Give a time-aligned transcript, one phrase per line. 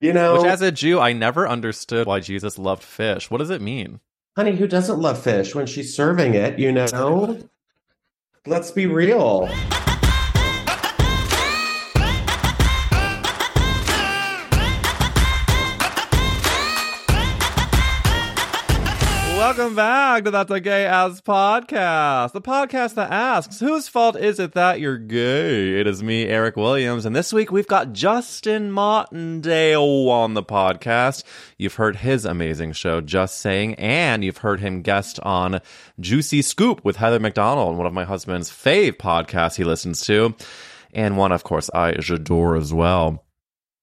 [0.00, 3.30] You know, Which, as a Jew, I never understood why Jesus loved fish.
[3.30, 4.00] What does it mean?
[4.36, 6.58] honey, who doesn't love fish when she's serving it?
[6.58, 7.38] You know,
[8.46, 9.48] let's be real.
[19.46, 24.40] Welcome back to That's a Gay Ass Podcast, the podcast that asks, whose fault is
[24.40, 25.78] it that you're gay?
[25.78, 31.22] It is me, Eric Williams, and this week we've got Justin Martindale on the podcast.
[31.58, 35.60] You've heard his amazing show, Just Saying, and you've heard him guest on
[36.00, 40.34] Juicy Scoop with Heather McDonald, one of my husband's fave podcasts he listens to,
[40.92, 43.25] and one, of course, I adore as well.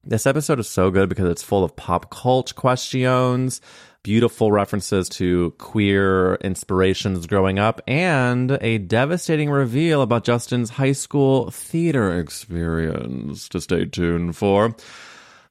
[0.05, 3.61] This episode is so good because it's full of pop culture questions,
[4.03, 11.51] beautiful references to queer inspirations growing up, and a devastating reveal about Justin's high school
[11.51, 14.75] theater experience to stay tuned for.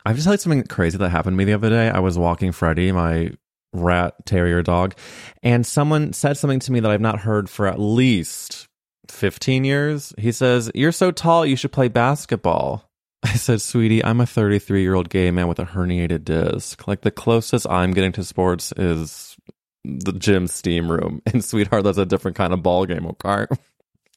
[0.05, 1.89] I have to tell you something crazy that happened to me the other day.
[1.89, 3.31] I was walking Freddie, my
[3.73, 4.95] rat terrier dog,
[5.43, 8.69] and someone said something to me that I've not heard for at least
[9.09, 10.13] 15 years.
[10.19, 12.92] He says, You're so tall, you should play basketball.
[13.25, 16.87] I said, sweetie, I'm a 33 year old gay man with a herniated disc.
[16.89, 19.37] Like the closest I'm getting to sports is
[19.85, 21.23] the gym steam room.
[21.33, 23.47] And sweetheart, that's a different kind of ball game, okay?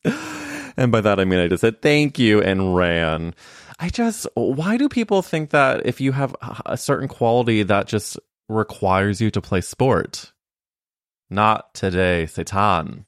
[0.77, 3.35] and by that I mean I just said thank you and ran.
[3.79, 6.35] I just, why do people think that if you have
[6.65, 8.17] a certain quality that just
[8.47, 10.31] requires you to play sport?
[11.29, 13.05] Not today, Satan.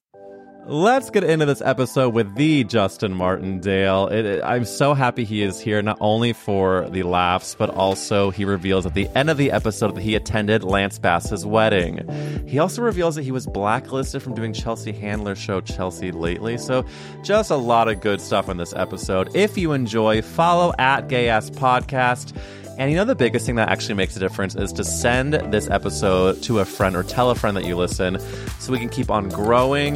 [0.69, 4.07] Let's get into this episode with the Justin Martindale.
[4.07, 8.31] It, it- I'm so happy he is here, not only for the laughs, but also
[8.31, 12.05] he reveals at the end of the episode that he attended Lance Bass's wedding.
[12.47, 16.57] He also reveals that he was blacklisted from doing Chelsea Handler's show Chelsea lately.
[16.57, 16.85] So,
[17.23, 19.34] just a lot of good stuff in this episode.
[19.38, 22.35] If you enjoy, follow at Gay Ass Podcast.
[22.77, 25.67] And you know, the biggest thing that actually makes a difference is to send this
[25.67, 28.19] episode to a friend or tell a friend that you listen
[28.59, 29.95] so we can keep on growing,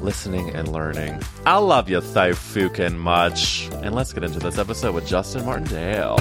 [0.00, 1.22] listening, and learning.
[1.46, 2.32] I love you so
[2.98, 3.68] much.
[3.82, 6.16] And let's get into this episode with Justin Martindale.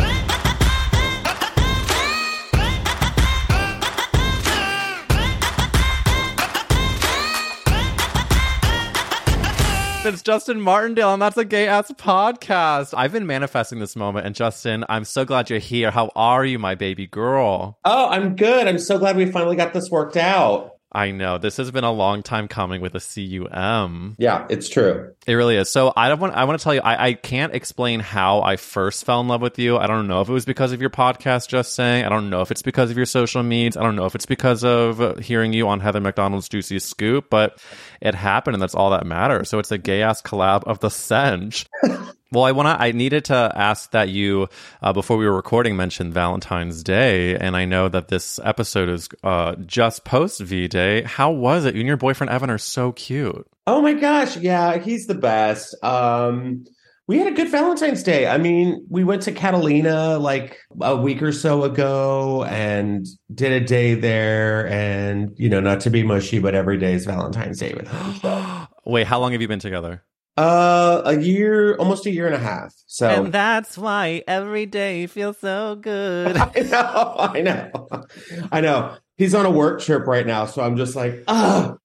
[10.08, 12.94] It's Justin Martindale, and that's a gay ass podcast.
[12.96, 15.92] I've been manifesting this moment, and Justin, I'm so glad you're here.
[15.92, 17.78] How are you, my baby girl?
[17.84, 18.70] Oh, I'm good.
[18.70, 20.77] I'm so glad we finally got this worked out.
[20.92, 24.16] I know this has been a long time coming with a CUM.
[24.18, 25.14] Yeah, it's true.
[25.26, 25.70] It really is.
[25.70, 26.34] So I don't want.
[26.34, 26.82] I want to tell you.
[26.82, 29.78] I, I can't explain how I first fell in love with you.
[29.78, 32.06] I don't know if it was because of your podcast, just saying.
[32.06, 33.76] I don't know if it's because of your social medias.
[33.76, 37.30] I don't know if it's because of hearing you on Heather McDonald's Juicy Scoop.
[37.30, 37.62] But
[38.02, 39.50] it happened, and that's all that matters.
[39.50, 41.68] So it's a gay ass collab of the Senj.
[42.32, 42.82] Well, I want to.
[42.82, 44.50] I needed to ask that you
[44.82, 49.08] uh, before we were recording mentioned Valentine's Day, and I know that this episode is
[49.24, 51.04] uh, just post V Day.
[51.04, 51.76] How was it?
[51.76, 53.48] You and your boyfriend Evan are so cute.
[53.66, 55.76] Oh my gosh, yeah, he's the best.
[55.84, 56.66] Um,
[57.08, 58.28] we had a good Valentine's Day.
[58.28, 63.66] I mean, we went to Catalina like a week or so ago and did a
[63.66, 64.68] day there.
[64.68, 68.16] And you know, not to be mushy, but every day is Valentine's Day with him.
[68.22, 68.68] So.
[68.86, 70.04] Wait, how long have you been together?
[70.38, 72.72] Uh, a year, almost a year and a half.
[72.86, 76.38] So And that's why every day feels so good.
[76.38, 78.06] I know, I know,
[78.52, 78.96] I know.
[79.18, 81.76] He's on a work trip right now, so I'm just like, ah,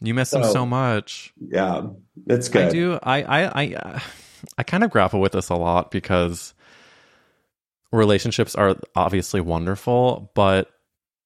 [0.00, 1.34] you miss him So- so much.
[1.38, 1.82] yeah,
[2.26, 2.68] it's good.
[2.68, 2.98] I do.
[3.02, 3.98] I I I uh,
[4.56, 6.54] I kind of grapple with this a lot because
[7.92, 10.70] relationships are obviously wonderful, but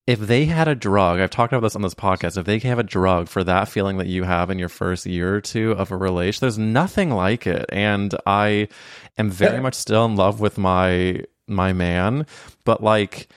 [0.06, 2.78] if they had a drug, I've talked about this on this podcast, if they have
[2.78, 5.92] a drug for that feeling that you have in your first year or two of
[5.92, 7.66] a relation, there's nothing like it.
[7.68, 8.68] And I
[9.16, 12.26] am very much still in love with my my man,
[12.64, 13.28] but like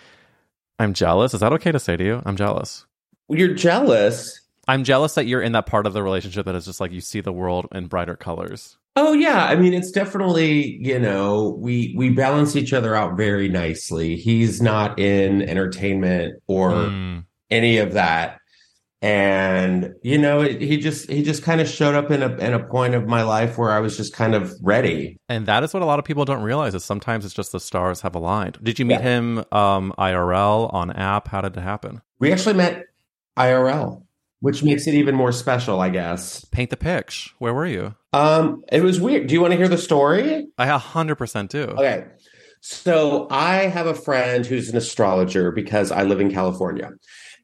[0.79, 1.33] I'm jealous.
[1.33, 2.21] Is that okay to say to you?
[2.25, 2.85] I'm jealous.
[3.29, 4.39] You're jealous.
[4.67, 7.01] I'm jealous that you're in that part of the relationship that is just like you
[7.01, 8.77] see the world in brighter colors.
[8.97, 13.49] Oh yeah, I mean it's definitely, you know, we we balance each other out very
[13.49, 14.15] nicely.
[14.15, 17.25] He's not in entertainment or Mm.
[17.51, 18.37] any of that.
[19.01, 22.53] And you know, it, he just he just kind of showed up in a in
[22.53, 25.17] a point of my life where I was just kind of ready.
[25.29, 27.59] And that is what a lot of people don't realize is sometimes it's just the
[27.59, 28.57] stars have aligned.
[28.63, 29.01] Did you meet Yeah.
[29.01, 31.27] him um, IRL on app?
[31.27, 32.01] How did it happen?
[32.19, 32.85] We actually met
[33.37, 34.03] IRL,
[34.39, 36.43] which makes it even more special, I guess.
[36.45, 37.31] Paint the picture.
[37.39, 37.95] Where were you?
[38.15, 39.27] Um, it was weird.
[39.27, 40.47] Do you want to hear the story?
[40.57, 41.63] I 100% do.
[41.63, 42.05] Okay.
[42.61, 46.91] So I have a friend who's an astrologer because I live in California.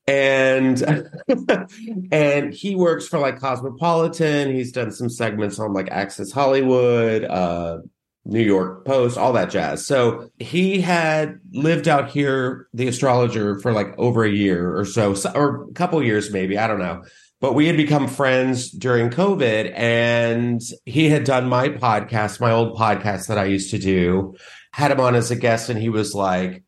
[0.07, 0.81] And
[2.11, 4.53] and he works for like Cosmopolitan.
[4.55, 7.79] He's done some segments on like Access Hollywood, uh
[8.23, 9.85] New York Post, all that jazz.
[9.85, 15.13] So he had lived out here, the astrologer, for like over a year or so,
[15.15, 17.03] so- or a couple years maybe, I don't know.
[17.41, 22.77] But we had become friends during COVID, and he had done my podcast, my old
[22.77, 24.35] podcast that I used to do,
[24.71, 26.63] had him on as a guest, and he was like,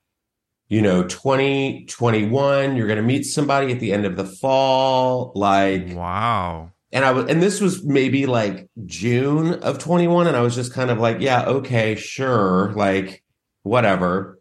[0.70, 5.32] you know, 2021, you're going to meet somebody at the end of the fall.
[5.36, 6.72] Like, Wow.
[6.92, 10.28] and I was, and this was maybe like June of 21.
[10.28, 12.72] And I was just kind of like, yeah, okay, sure.
[12.74, 13.24] Like,
[13.62, 14.40] whatever.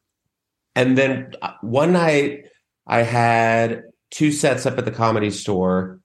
[0.75, 2.44] And then uh, one night
[2.87, 6.00] I had two sets up at the comedy store.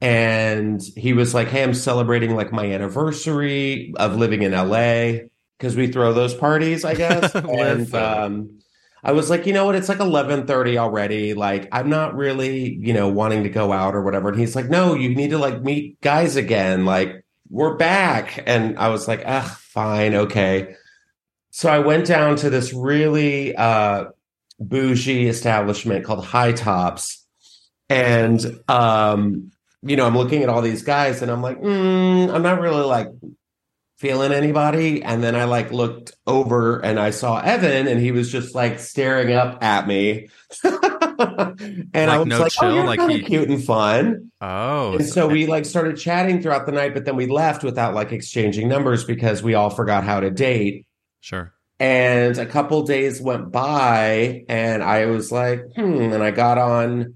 [0.00, 5.26] And he was like, Hey, I'm celebrating like my anniversary of living in LA
[5.58, 7.34] because we throw those parties, I guess.
[7.34, 8.60] and um,
[9.02, 9.74] I was like, you know what?
[9.74, 11.34] It's like 11:30 already.
[11.34, 14.30] Like, I'm not really, you know, wanting to go out or whatever.
[14.30, 16.86] And he's like, no, you need to like meet guys again.
[16.86, 18.42] Like, we're back.
[18.46, 20.74] And I was like, ah, fine, okay.
[21.50, 24.06] So I went down to this really uh
[24.58, 27.26] bougie establishment called High Tops.
[27.88, 29.50] And um,
[29.82, 32.84] you know, I'm looking at all these guys and I'm like, mm, I'm not really
[32.84, 33.08] like
[33.98, 35.02] feeling anybody.
[35.02, 38.78] And then I like looked over and I saw Evan and he was just like
[38.78, 40.28] staring up at me.
[40.64, 44.30] and I was no like, chill, oh, you're like kind he- of cute and fun.
[44.40, 44.94] Oh.
[44.94, 48.12] And so we like started chatting throughout the night, but then we left without like
[48.12, 50.86] exchanging numbers because we all forgot how to date.
[51.20, 51.52] Sure.
[51.78, 56.12] And a couple days went by, and I was like, hmm.
[56.12, 57.14] And I got on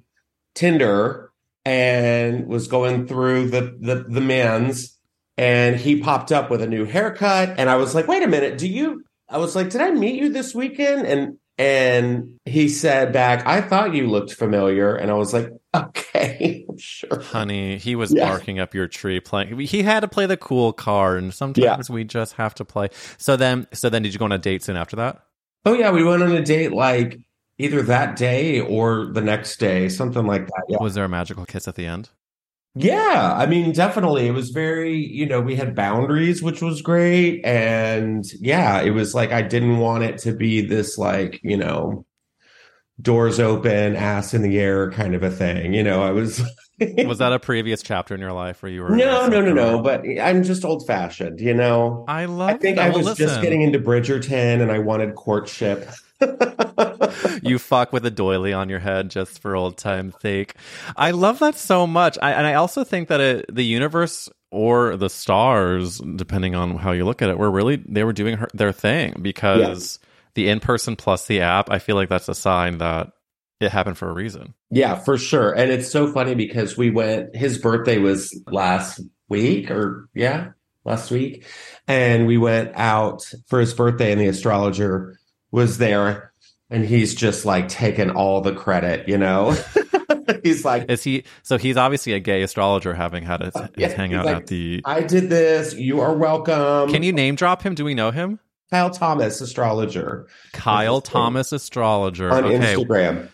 [0.54, 1.23] Tinder
[1.64, 4.98] and was going through the the the men's,
[5.36, 8.58] and he popped up with a new haircut, and I was like, wait a minute,
[8.58, 9.04] do you?
[9.28, 11.06] I was like, did I meet you this weekend?
[11.06, 16.66] And and he said back, I thought you looked familiar, and I was like, okay,
[16.78, 17.20] sure.
[17.20, 18.28] Honey, he was Yeah.
[18.28, 19.58] barking up your tree playing.
[19.60, 22.88] He had to play the cool card, and sometimes we just have to play.
[23.18, 25.22] So then, so then, did you go on a date soon after that?
[25.64, 27.18] Oh yeah, we went on a date like
[27.58, 30.62] either that day or the next day, something like that.
[30.68, 30.78] Yeah.
[30.80, 32.10] Was there a magical kiss at the end?
[32.76, 34.26] Yeah, I mean, definitely.
[34.26, 37.44] It was very, you know, we had boundaries, which was great.
[37.44, 42.04] And yeah, it was like I didn't want it to be this like, you know,
[43.00, 45.72] doors open, ass in the air kind of a thing.
[45.72, 46.42] You know, I was
[47.06, 48.90] Was that a previous chapter in your life where you were?
[48.90, 52.04] No, no, no, no, but I'm just old fashioned, you know.
[52.08, 52.50] I love.
[52.50, 52.86] I think that.
[52.86, 55.88] I Well, was just getting into Bridgerton and I wanted courtship.
[57.42, 60.54] you fuck with a doily on your head just for old time's sake.
[60.96, 62.18] I love that so much.
[62.22, 66.92] I, and I also think that it, the universe or the stars, depending on how
[66.92, 69.98] you look at it, were really they were doing her, their thing because
[70.34, 71.70] the in person plus the app.
[71.70, 73.12] I feel like that's a sign that
[73.60, 74.54] it happened for a reason.
[74.70, 75.52] Yeah, for sure.
[75.52, 80.50] And it's so funny because we went, his birthday was last week or, yeah,
[80.84, 81.46] last week.
[81.86, 85.18] And we went out for his birthday, and the astrologer
[85.54, 86.32] was there.
[86.70, 89.56] And he's just like taking all the credit, you know?
[90.42, 91.24] he's like, Is he?
[91.42, 94.80] So he's obviously a gay astrologer, having had his, his Yeah, hangout like, at the.
[94.84, 95.74] I did this.
[95.74, 96.90] You are welcome.
[96.90, 97.74] Can you name drop him?
[97.74, 98.40] Do we know him?
[98.70, 102.32] Kyle Thomas, astrologer Kyle Thomas, astrologer.
[102.32, 103.28] on okay, Instagram.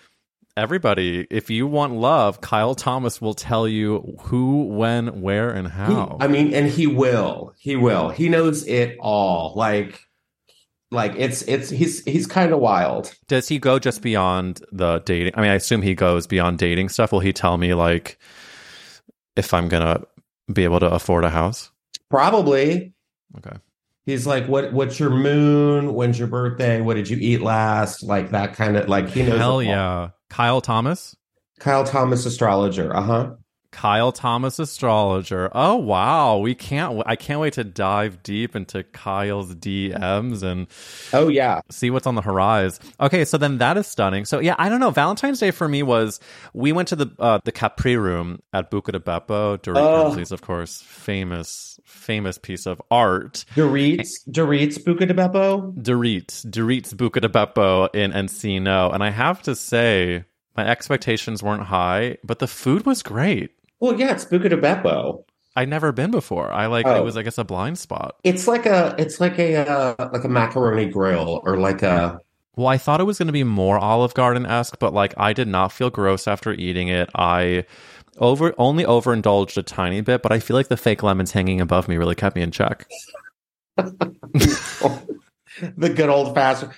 [0.56, 5.72] everybody, if you want love, Kyle Thomas will tell you who, when, where, and He-
[5.72, 6.18] how.
[6.20, 7.54] I mean, and he will.
[7.58, 8.10] He will.
[8.10, 9.54] He knows it all.
[9.56, 10.00] Like,
[10.90, 13.14] like it's it's he's he's kind of wild.
[13.28, 15.32] Does he go just beyond the dating?
[15.36, 17.12] I mean, I assume he goes beyond dating stuff.
[17.12, 18.18] Will he tell me like
[19.36, 20.02] if I'm gonna
[20.52, 21.70] be able to afford a house?
[22.08, 22.92] Probably.
[23.38, 23.56] Okay.
[24.04, 24.72] He's like, "What?
[24.72, 25.94] What's your moon?
[25.94, 26.80] When's your birthday?
[26.80, 29.38] What did you eat last?" Like that kind of like he knows.
[29.38, 30.10] Hell yeah.
[30.28, 31.16] Kyle Thomas?
[31.60, 32.94] Kyle Thomas, astrologer.
[32.96, 33.30] Uh huh.
[33.72, 35.48] Kyle Thomas astrologer.
[35.54, 40.66] Oh wow, we can't I can't wait to dive deep into Kyle's DMs and
[41.12, 41.60] Oh yeah.
[41.70, 42.82] see what's on the horizon.
[43.00, 44.24] Okay, so then that is stunning.
[44.24, 44.90] So yeah, I don't know.
[44.90, 46.20] Valentine's Day for me was
[46.52, 50.34] we went to the uh, the Capri room at Buca di Beppo, Dorit Oh.
[50.34, 53.44] Of course, famous famous piece of art.
[53.54, 55.72] Dorit's Dorit's Buca di Beppo.
[55.80, 60.24] Dorit, Dorit's Buca di Beppo in Encino, and I have to say
[60.56, 63.50] my expectations weren't high, but the food was great.
[63.80, 65.24] Well, yeah, it's Buca di Beppo.
[65.56, 66.52] I'd never been before.
[66.52, 67.02] I like it Oh.
[67.02, 68.16] was I guess a blind spot.
[68.22, 72.20] It's like a it's like a uh, like a macaroni grill or like a
[72.56, 75.32] Well, I thought it was going to be more Olive Garden esque, but like I
[75.32, 77.10] did not feel gross after eating it.
[77.16, 77.64] I
[78.18, 81.88] over only overindulged a tiny bit, but I feel like the fake lemons hanging above
[81.88, 82.86] me really kept me in check.
[83.76, 86.72] the good old fashioned.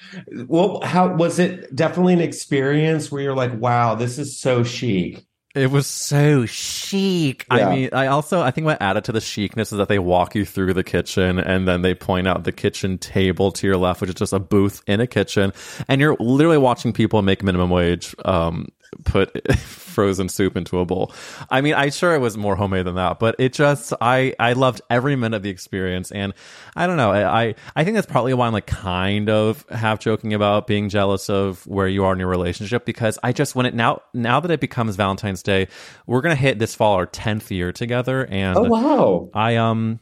[0.47, 1.75] Well, how was it?
[1.75, 5.25] Definitely an experience where you're like, wow, this is so chic.
[5.55, 7.45] It was so chic.
[7.51, 7.69] Yeah.
[7.69, 10.35] I mean, I also I think what added to the chicness is that they walk
[10.35, 14.01] you through the kitchen and then they point out the kitchen table to your left,
[14.01, 15.53] which is just a booth in a kitchen,
[15.89, 18.69] and you're literally watching people make minimum wage um,
[19.05, 21.13] put frozen soup into a bowl.
[21.51, 24.55] I mean, I sure it was more homemade than that, but it just I I
[24.55, 26.33] loved every minute of the experience, and
[26.77, 30.35] I don't know, I I think that's probably why I'm like kind of half joking
[30.35, 33.75] about being jealous of where you are in your relationship because I just when it
[33.75, 35.69] now now that it becomes Valentine's Day,
[36.07, 39.31] we're gonna hit this fall our tenth year together, and Oh wow.
[39.35, 40.01] I um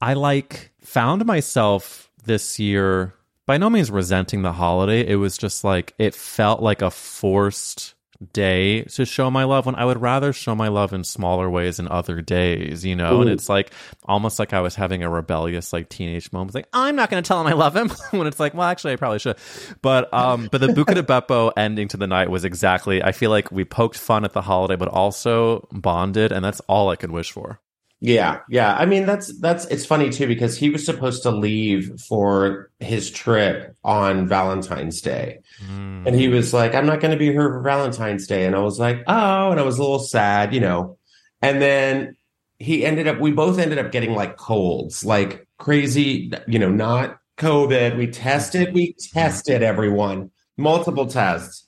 [0.00, 3.14] I like found myself this year
[3.46, 5.06] by no means resenting the holiday.
[5.06, 7.93] It was just like it felt like a forced
[8.32, 11.78] day to show my love when I would rather show my love in smaller ways
[11.78, 13.20] in other days, you know?
[13.20, 13.72] And it's like
[14.04, 16.54] almost like I was having a rebellious like teenage moment.
[16.54, 18.96] Like, I'm not gonna tell him I love him when it's like, well actually I
[18.96, 19.36] probably should.
[19.82, 23.30] But um but the Buca de Beppo ending to the night was exactly I feel
[23.30, 27.10] like we poked fun at the holiday but also bonded and that's all I could
[27.10, 27.60] wish for.
[28.06, 28.76] Yeah, yeah.
[28.76, 33.10] I mean, that's that's it's funny too because he was supposed to leave for his
[33.10, 35.38] trip on Valentine's Day.
[35.66, 36.06] Hmm.
[36.06, 38.44] And he was like, I'm not going to be here for Valentine's Day.
[38.44, 40.98] And I was like, oh, and I was a little sad, you know.
[41.40, 42.14] And then
[42.58, 47.16] he ended up, we both ended up getting like colds, like crazy, you know, not
[47.38, 47.96] COVID.
[47.96, 51.63] We tested, we tested everyone, multiple tests.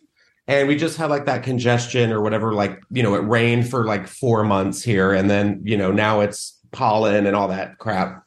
[0.48, 3.84] And we just had like that congestion or whatever, like, you know, it rained for
[3.84, 5.12] like four months here.
[5.12, 8.24] And then, you know, now it's pollen and all that crap.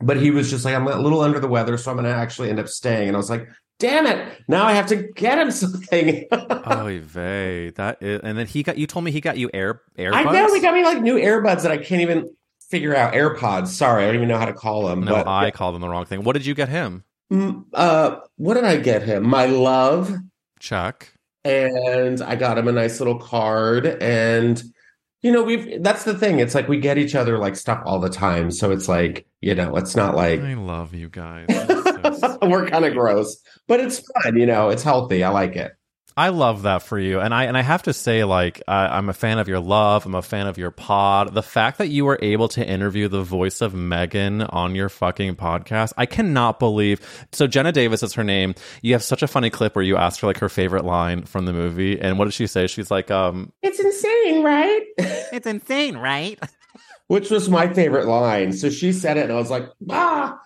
[0.00, 2.14] But he was just like, I'm a little under the weather, so I'm going to
[2.14, 3.08] actually end up staying.
[3.08, 3.46] And I was like,
[3.78, 4.40] damn it.
[4.48, 6.26] Now I have to get him something.
[6.32, 9.82] Oh, vey, that is, and then he got you told me he got you air
[9.98, 10.14] airbuds.
[10.14, 12.34] I know he got me like new earbuds that I can't even
[12.70, 13.12] figure out.
[13.12, 13.68] AirPods.
[13.68, 15.02] Sorry, I don't even know how to call them.
[15.02, 16.22] No, but I call them the wrong thing.
[16.22, 17.04] What did you get him?
[17.32, 19.28] Mm, uh, what did I get him?
[19.28, 20.14] My love,
[20.58, 21.14] Check.
[21.44, 23.86] And I got him a nice little card.
[23.86, 24.62] And
[25.22, 26.38] you know, we've that's the thing.
[26.38, 29.54] It's like we get each other like stuff all the time, so it's like you
[29.54, 31.46] know, it's not like I love you guys.
[31.48, 34.36] So we're kind of gross, but it's fun.
[34.36, 35.22] You know, it's healthy.
[35.22, 35.72] I like it.
[36.16, 39.08] I love that for you, and I and I have to say, like, I, I'm
[39.08, 40.04] a fan of your love.
[40.04, 41.32] I'm a fan of your pod.
[41.32, 45.36] The fact that you were able to interview the voice of Megan on your fucking
[45.36, 47.00] podcast, I cannot believe.
[47.32, 48.54] So Jenna Davis is her name.
[48.82, 51.46] You have such a funny clip where you asked her like her favorite line from
[51.46, 52.66] the movie, and what did she say?
[52.66, 54.82] She's like, um, It's insane, right?
[54.98, 56.38] "It's insane, right?"
[57.06, 58.52] Which was my favorite line.
[58.52, 60.38] So she said it, and I was like, ah.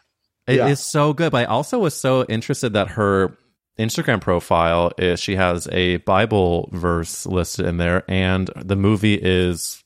[0.47, 0.75] It is Yeah.
[0.75, 1.33] so good.
[1.33, 3.37] But I also was so interested that her
[3.79, 9.83] Instagram profile is she has a Bible verse listed in there, and the movie is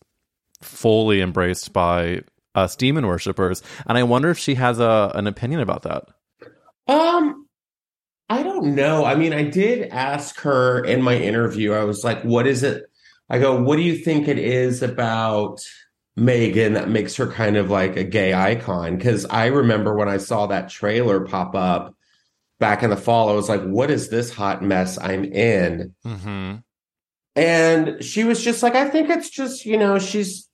[0.60, 2.20] fully embraced by
[2.54, 3.62] us demon worshippers.
[3.86, 6.04] And I wonder if she has a an opinion about that.
[6.86, 7.46] Um,
[8.28, 9.04] I don't know.
[9.04, 11.72] I mean, I did ask her in my interview.
[11.72, 12.84] I was like, "What is it?"
[13.30, 15.60] I go, "What do you think it is about
[16.16, 20.18] Megan that makes her kind of like a gay icon?" Because I remember when I
[20.18, 21.94] saw that trailer pop up
[22.58, 26.56] back in the fall, I was like, "What is this hot mess I'm in?" Mm-hmm.
[27.36, 30.48] And she was just like, I think it's just, you know, she's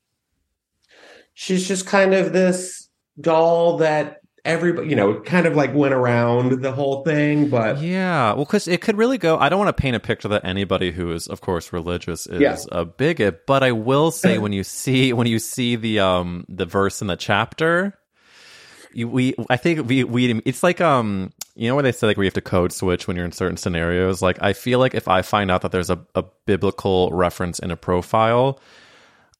[1.33, 2.89] she's just kind of this
[3.21, 8.35] doll that everybody, you know, kind of like went around the whole thing, but Yeah,
[8.35, 9.39] well, because it could really go.
[9.39, 12.41] I don't want to paint a picture that anybody who is, of course, religious is
[12.43, 12.59] Yeah.
[12.71, 13.47] a bigot.
[13.47, 17.07] But I will say, when you see when you see the um the verse in
[17.07, 17.99] the chapter,
[18.93, 22.17] you, we I think we we it's like um you know where they say like
[22.17, 24.21] you have to code switch when you're in certain scenarios.
[24.23, 27.71] Like I feel like if I find out that there's a, a biblical reference in
[27.71, 28.61] a profile.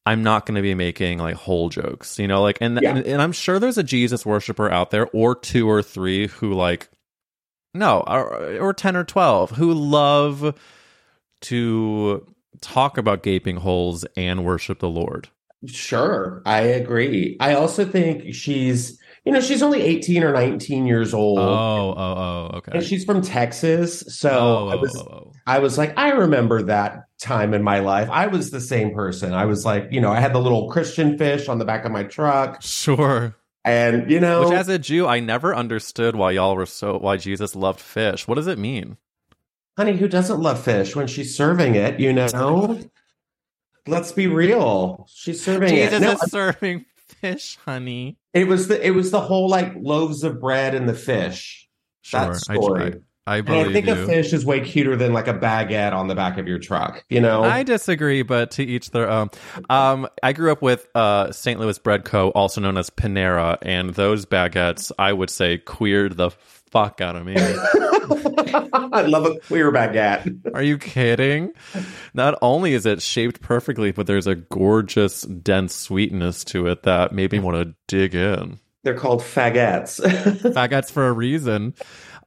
[0.07, 2.95] I'm not going to be making like whole jokes, you know, like, and, Yeah.
[2.95, 6.53] and and I'm sure there's a Jesus worshiper out there, or two or three who
[6.53, 6.89] like,
[7.73, 10.53] no, or, or ten or twelve who love
[11.41, 12.25] to
[12.61, 15.29] talk about gaping holes and worship the Lord.
[15.65, 17.35] Sure, I agree.
[17.39, 21.39] I also think she's, you know, she's only 18 or 19 years old.
[21.39, 22.71] Oh, oh, oh, okay.
[22.75, 24.01] And she's from Texas.
[24.07, 25.31] So oh, oh, I was oh, oh.
[25.47, 28.09] I was like, I remember that time in my life.
[28.11, 29.33] I was the same person.
[29.33, 31.91] I was like, you know, I had the little Christian fish on the back of
[31.91, 32.61] my truck.
[32.61, 33.35] sure.
[33.63, 37.17] And, you know, Which, as a Jew, I never understood why y'all were so why
[37.17, 38.27] Jesus loved fish.
[38.27, 38.97] What does it mean?
[39.77, 42.79] honey, who doesn't love fish when she's serving it, you know?
[43.87, 45.07] Let's be real.
[45.13, 46.01] She's serving Jesus it.
[46.01, 46.85] No, is serving
[47.33, 48.17] fish, honey.
[48.33, 51.67] it was the it was the whole like loaves of bread and the fish.
[52.01, 53.01] Sure, That I, story.
[53.27, 53.93] I, And believe I think you.
[53.93, 57.03] a fish is way cuter than like a baguette on the back of your truck,
[57.09, 57.43] you know?
[57.43, 59.29] I disagree, but to each their own.
[59.69, 61.59] Um, I grew up with uh, St.
[61.59, 66.29] Louis Bread Co., also known as Panera, and those baguettes, I would say, queered the
[66.29, 67.35] fuck out of me.
[67.39, 70.51] I love a queer baguette.
[70.53, 71.51] Are you kidding?
[72.13, 77.11] Not only is it shaped perfectly, but there's a gorgeous, dense sweetness to it that
[77.11, 78.59] made me want to dig in.
[78.83, 79.99] They're called fagettes.
[80.53, 81.73] Baguettes for a reason.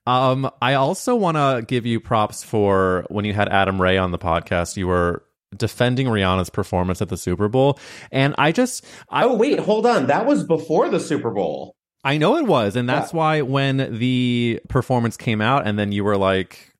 [0.09, 4.11] Um, I also want to give you props for when you had Adam Ray on
[4.11, 4.79] the podcast.
[4.79, 5.23] You were
[5.55, 7.79] defending Rihanna's performance at the Super Bowl,
[8.11, 10.07] and I just, I, oh wait, hold on.
[10.07, 11.77] That was before the Super Bowl.
[12.05, 16.05] I know it was, and that's why when the performance came out, and then you
[16.05, 16.73] were like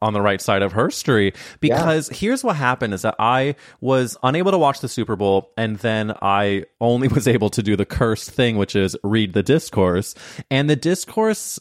[0.00, 1.32] on the right side of her story.
[1.58, 5.78] Because here's what happened: is that I was unable to watch the Super Bowl, and
[5.78, 10.14] then I only was able to do the cursed thing, which is read the discourse,
[10.48, 11.58] and the discourse.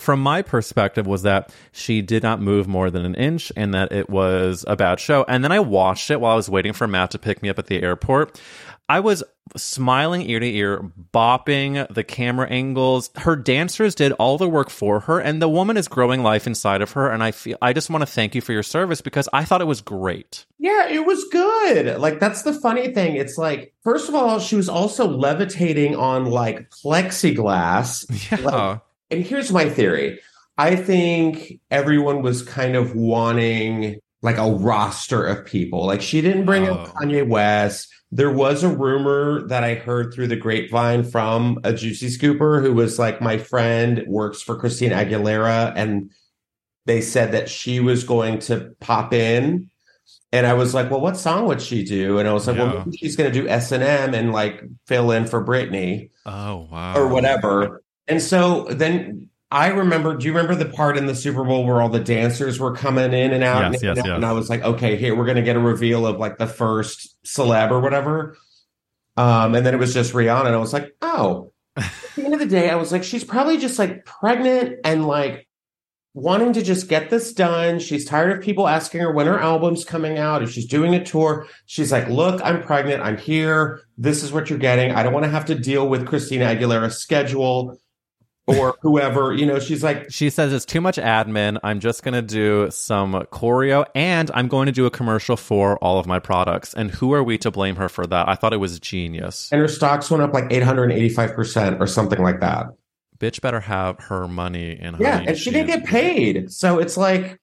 [0.00, 3.92] From my perspective, was that she did not move more than an inch and that
[3.92, 5.26] it was a bad show.
[5.28, 7.58] And then I watched it while I was waiting for Matt to pick me up
[7.58, 8.40] at the airport.
[8.88, 9.22] I was
[9.56, 13.10] smiling ear to ear, bopping the camera angles.
[13.16, 16.82] Her dancers did all the work for her, and the woman is growing life inside
[16.82, 17.08] of her.
[17.10, 19.60] And I feel I just want to thank you for your service because I thought
[19.60, 20.44] it was great.
[20.58, 22.00] Yeah, it was good.
[22.00, 23.16] Like that's the funny thing.
[23.16, 28.06] It's like first of all, she was also levitating on like plexiglass.
[28.30, 28.44] Yeah.
[28.44, 30.20] Like, and here's my theory.
[30.58, 35.86] I think everyone was kind of wanting like a roster of people.
[35.86, 36.74] Like she didn't bring Oh.
[36.74, 37.88] up Kanye West.
[38.12, 42.74] There was a rumor that I heard through the grapevine from a juicy scooper who
[42.74, 46.10] was like my friend works for Christina Aguilera and
[46.86, 49.70] they said that she was going to pop in
[50.32, 52.18] and I was like, well, what song would she do?
[52.18, 52.82] And I was like, well, Yeah.
[52.84, 56.68] maybe she's going to do S and M and like fill in for Britney Oh
[56.70, 56.96] wow.
[56.96, 57.82] or whatever.
[58.10, 61.80] And so then I remember, do you remember the part in the Super Bowl where
[61.80, 63.72] all the dancers were coming in and out?
[63.72, 64.06] Yes, and, yes, out?
[64.06, 64.16] yes.
[64.16, 66.46] and I was like, okay, here we're going to get a reveal of like the
[66.46, 68.36] first celeb or whatever.
[69.16, 70.46] Um, and then it was just Rihanna.
[70.46, 73.24] And I was like, oh, at the end of the day, I was like, she's
[73.24, 75.48] probably just like pregnant and like
[76.14, 77.78] wanting to just get this done.
[77.78, 81.04] She's tired of people asking her when her album's coming out, if she's doing a
[81.04, 81.46] tour.
[81.66, 83.02] She's like, look, I'm pregnant.
[83.02, 83.80] I'm here.
[83.98, 84.92] This is what you're getting.
[84.92, 87.78] I don't want to have to deal with Christina Aguilera's schedule
[88.58, 89.32] or whoever.
[89.32, 91.58] You know, she's like, She says it's too much admin.
[91.62, 95.76] I'm just going to do some choreo and I'm going to do a commercial for
[95.78, 96.74] all of my products.
[96.74, 98.28] And who are we to blame her for that?
[98.28, 99.48] I thought it was genius.
[99.52, 102.66] and her stocks went up like 885% or something like that.
[103.18, 105.22] Bitch better have her money and Yeah.
[105.26, 106.50] And she didn't get paid.
[106.52, 107.38] So it's like,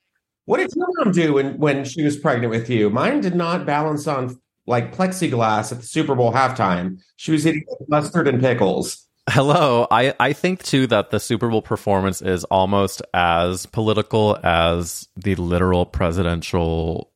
[0.45, 2.89] what did your mom do when, when she was pregnant with you?
[2.89, 6.99] Mine did not balance on like plexiglass at the Super Bowl halftime.
[7.15, 9.06] She was eating mustard and pickles.
[9.29, 9.87] Hello.
[9.91, 15.35] I, I think too that the Super Bowl performance is almost as political as the
[15.35, 17.11] literal presidential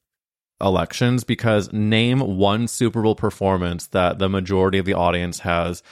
[0.60, 5.84] elections because name one Super Bowl performance that the majority of the audience has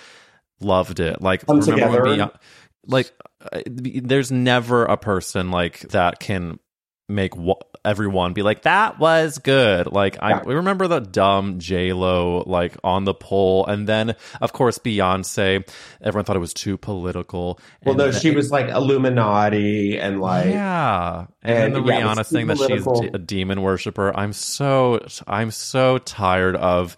[0.60, 1.22] loved it.
[1.22, 2.32] Like Come remember together.
[2.32, 2.40] Beyonce,
[2.86, 3.14] like
[3.52, 6.60] uh, there's never a person like that can
[7.08, 9.88] make wa- everyone be like that was good.
[9.88, 14.54] Like i we remember the dumb j lo like on the poll and then of
[14.54, 15.68] course beyonce.
[16.02, 17.60] Everyone thought it was too political.
[17.84, 21.28] Well, no, she was like Illuminati and like, yeah.
[21.42, 24.15] And, and, the yeah, it rihanna saying too that she's a demon worshiper.
[24.15, 26.98] I'm so i'm so tired of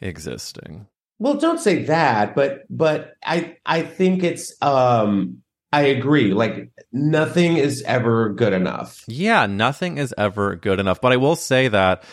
[0.00, 0.86] existing.
[1.18, 6.32] Well, don't say that, but but I I think it's um I agree.
[6.32, 9.04] Like nothing is ever good enough.
[9.06, 11.00] Yeah, nothing is ever good enough.
[11.00, 12.04] But I will say that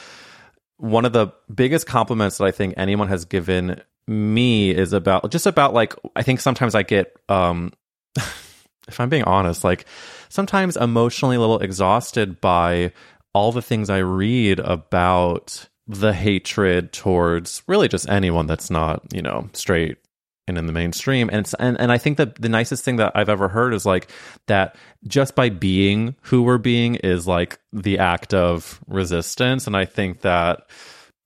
[0.78, 5.46] one of the biggest compliments that I think anyone has given me is about just
[5.46, 7.72] about like I think sometimes I get um
[8.16, 9.86] if I'm being honest, like
[10.30, 12.92] sometimes emotionally a little exhausted by
[13.34, 19.22] all the things I read about the hatred towards really just anyone that's not, you
[19.22, 19.98] know, straight
[20.48, 21.30] and in the mainstream.
[21.30, 23.86] And it's, and, and I think that the nicest thing that I've ever heard is
[23.86, 24.12] like
[24.48, 24.76] that
[25.08, 29.68] just by being who we're being is like the act of resistance.
[29.68, 30.70] And I think that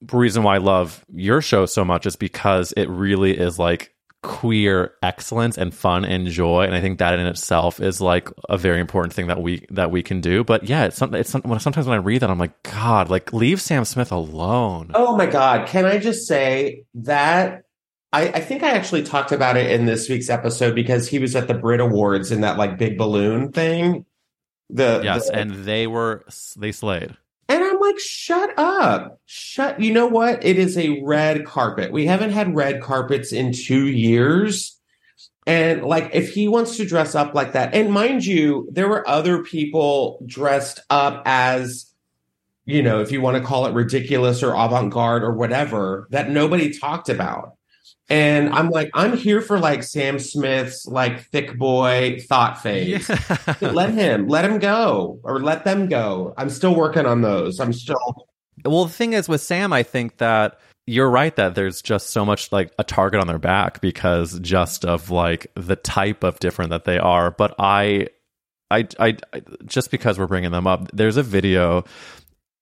[0.01, 3.93] the reason why I love your show so much is because it really is like
[4.21, 8.57] queer excellence and fun and joy and i think that in itself is like a
[8.57, 11.87] very important thing that we that we can do but yeah it's something it's sometimes
[11.87, 15.65] when i read that i'm like god like leave sam smith alone oh my god
[15.69, 17.63] can i just say that
[18.11, 21.35] I, I think I actually talked about it in this week's episode because he was
[21.35, 24.05] at the Brit Awards in that like big balloon thing.
[24.69, 26.23] The yes, the, and they were
[26.57, 27.15] they slayed.
[27.47, 29.19] And I'm like, shut up.
[29.25, 29.81] Shut.
[29.81, 30.45] You know what?
[30.45, 31.91] It is a red carpet.
[31.91, 34.79] We haven't had red carpets in two years.
[35.47, 39.07] And like, if he wants to dress up like that, and mind you, there were
[39.09, 41.91] other people dressed up as,
[42.65, 46.29] you know, if you want to call it ridiculous or avant garde or whatever, that
[46.29, 47.53] nobody talked about.
[48.09, 53.07] And I'm like, I'm here for like Sam Smith's like thick boy thought phase.
[53.07, 53.71] Yeah.
[53.71, 56.33] let him, let him go or let them go.
[56.37, 57.59] I'm still working on those.
[57.59, 58.27] I'm still.
[58.65, 62.25] Well, the thing is with Sam, I think that you're right that there's just so
[62.25, 66.71] much like a target on their back because just of like the type of different
[66.71, 67.29] that they are.
[67.29, 68.07] But I,
[68.71, 69.17] I, I,
[69.65, 71.83] just because we're bringing them up, there's a video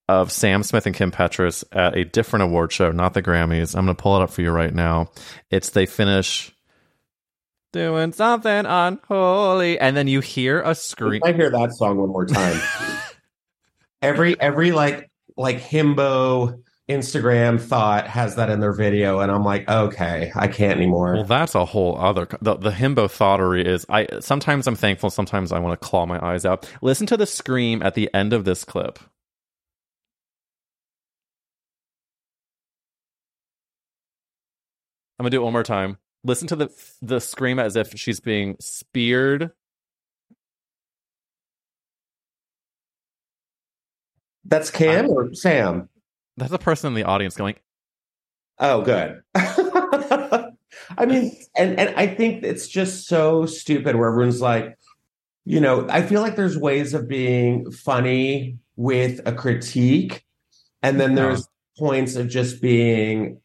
[0.08, 3.76] of Sam Smith and Kim Petras at a different award show, not the Grammys.
[3.76, 5.10] I'm going to pull it up for you right now.
[5.50, 6.52] It's they finish
[7.72, 11.22] doing something unholy, and then you hear a scream.
[11.24, 12.60] I hear that song one more time.
[14.02, 19.68] every every like like himbo Instagram thought has that in their video, and I'm like,
[19.68, 21.14] okay, I can't anymore.
[21.14, 22.26] Well, that's a whole other.
[22.40, 23.84] The, the himbo thoughtery is.
[23.90, 26.70] I sometimes I'm thankful, sometimes I want to claw my eyes out.
[26.80, 28.98] Listen to the scream at the end of this clip.
[35.18, 35.98] I'm gonna do it one more time.
[36.24, 36.70] Listen to the
[37.02, 39.50] the scream as if she's being speared.
[44.44, 45.88] That's Kim um, or Sam?
[46.36, 47.56] That's a person in the audience going.
[48.58, 49.22] Oh, good.
[49.34, 54.78] I mean, and and I think it's just so stupid where everyone's like,
[55.44, 60.24] you know, I feel like there's ways of being funny with a critique,
[60.82, 63.40] and then there's points of just being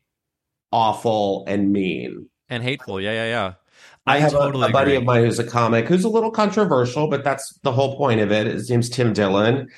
[0.74, 3.00] awful and mean and hateful.
[3.00, 3.54] Yeah, yeah, yeah.
[4.06, 6.32] I, I have totally a, a buddy of mine who's a comic who's a little
[6.32, 8.48] controversial, but that's the whole point of it.
[8.48, 9.70] His name's Tim Dillon.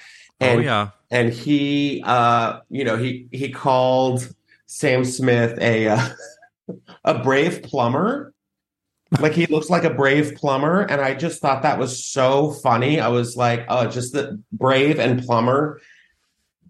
[0.41, 0.89] Oh, and, oh yeah.
[1.12, 4.34] And he uh, you know, he he called
[4.65, 6.08] Sam Smith a uh,
[7.03, 8.34] a brave plumber.
[9.19, 12.99] like he looks like a brave plumber and I just thought that was so funny.
[12.99, 15.81] I was like, oh, just the brave and plumber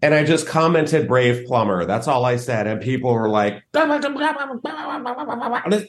[0.06, 1.84] and I just commented brave plumber.
[1.84, 2.68] That's all I said.
[2.68, 3.88] And people were like, this,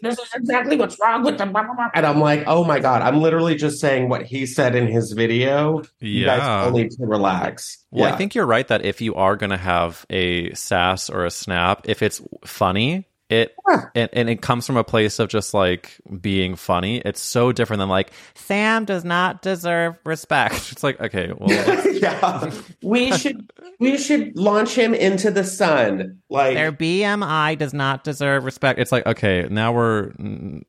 [0.01, 1.55] this is exactly what's wrong with them.
[1.93, 5.11] And I'm like, oh my God, I'm literally just saying what he said in his
[5.11, 5.83] video.
[5.99, 6.07] Yeah.
[6.19, 7.85] You guys all need to relax.
[7.91, 8.15] Well, yeah.
[8.15, 11.29] I think you're right that if you are going to have a sass or a
[11.29, 13.55] snap, if it's funny, it
[13.95, 17.01] and, and it comes from a place of just like being funny.
[17.03, 20.71] It's so different than like sam does not deserve respect.
[20.77, 21.49] It's like okay well
[21.93, 22.51] yeah.
[22.81, 26.19] We should we should launch him into the sun.
[26.29, 28.79] Like their bmi does not deserve respect.
[28.79, 30.11] It's like okay now we're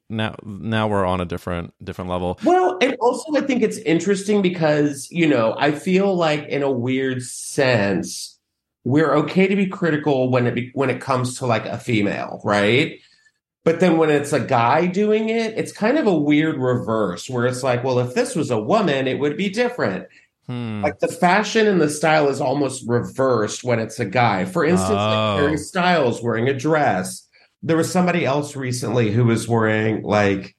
[0.09, 2.39] now now we're on a different different level.
[2.45, 6.71] Well and also i think it's interesting because you know i feel like in a
[6.71, 8.38] weird sense
[8.89, 12.41] we're okay to be critical when it be, when it comes to like a female,
[12.43, 12.99] right?
[13.63, 17.47] But then when it's a guy doing it, it's kind of a weird reverse where
[17.47, 20.07] it's like, well, if this was a woman, it would be different.
[20.47, 20.81] Hmm.
[20.81, 24.47] Like the fashion and the style is almost reversed when it's a guy.
[24.47, 24.95] For instance, oh.
[25.35, 27.29] like Harry Styles wearing a dress.
[27.63, 30.57] There was somebody else recently who was wearing like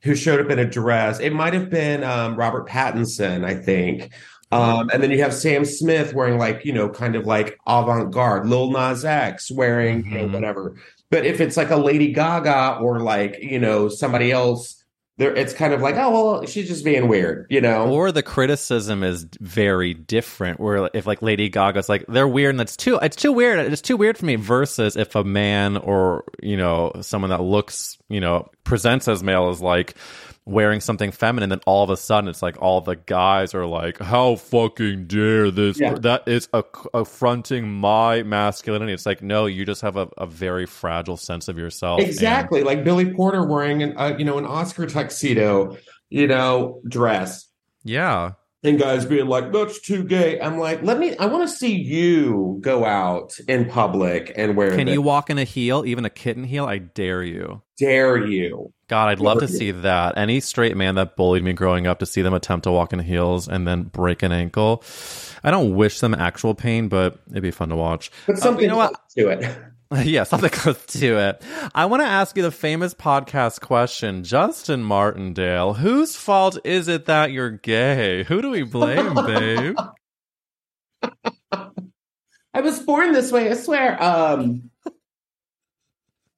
[0.00, 1.20] who showed up in a dress.
[1.20, 4.10] It might have been um, Robert Pattinson, I think,
[4.52, 8.12] um, and then you have Sam Smith wearing like, you know, kind of like avant
[8.12, 10.12] garde, Lil Nas X wearing, mm-hmm.
[10.12, 10.34] you know, mm-hmm.
[10.34, 10.76] whatever.
[11.10, 14.82] But if it's like a Lady Gaga or like, you know, somebody else,
[15.18, 17.88] there it's kind of like, oh well, she's just being weird, you know.
[17.88, 20.58] Or the criticism is very different.
[20.58, 23.58] Where if like Lady Gaga's like they're weird and that's too it's too weird.
[23.72, 24.36] It's too weird for me.
[24.36, 29.50] Versus if a man or you know someone that looks you know presents as male
[29.50, 29.96] is like
[30.44, 33.98] wearing something feminine, then all of a sudden it's like all the guys are like,
[33.98, 35.78] "How fucking dare this?
[35.78, 35.94] Yeah.
[35.94, 36.48] That is
[36.92, 41.58] affronting my masculinity." It's like, no, you just have a, a very fragile sense of
[41.58, 42.00] yourself.
[42.00, 45.76] Exactly, and- like Billy Porter wearing an uh, you know an Oscar tuxedo,
[46.10, 47.48] you know, dress.
[47.84, 48.32] Yeah.
[48.64, 51.16] and guys being like, "That's too gay." I'm like, "Let me.
[51.16, 54.70] I want to see you go out in public and wear.
[54.76, 54.94] Can this.
[54.94, 56.64] you walk in a heel, even a kitten heel?
[56.64, 57.62] I dare you.
[57.78, 58.72] Dare you?
[58.92, 60.18] God, I'd love to see that.
[60.18, 62.98] Any straight man that bullied me growing up to see them attempt to walk in
[62.98, 64.84] heels and then break an ankle.
[65.42, 68.10] I don't wish them actual pain, but it'd be fun to watch.
[68.26, 68.94] But something you know what?
[69.16, 69.58] to it.
[70.06, 71.42] yeah, something close to it.
[71.74, 75.72] I want to ask you the famous podcast question, Justin Martindale.
[75.72, 78.24] Whose fault is it that you're gay?
[78.24, 79.78] Who do we blame, babe?
[82.52, 83.50] I was born this way.
[83.50, 84.02] I swear.
[84.02, 84.70] Um,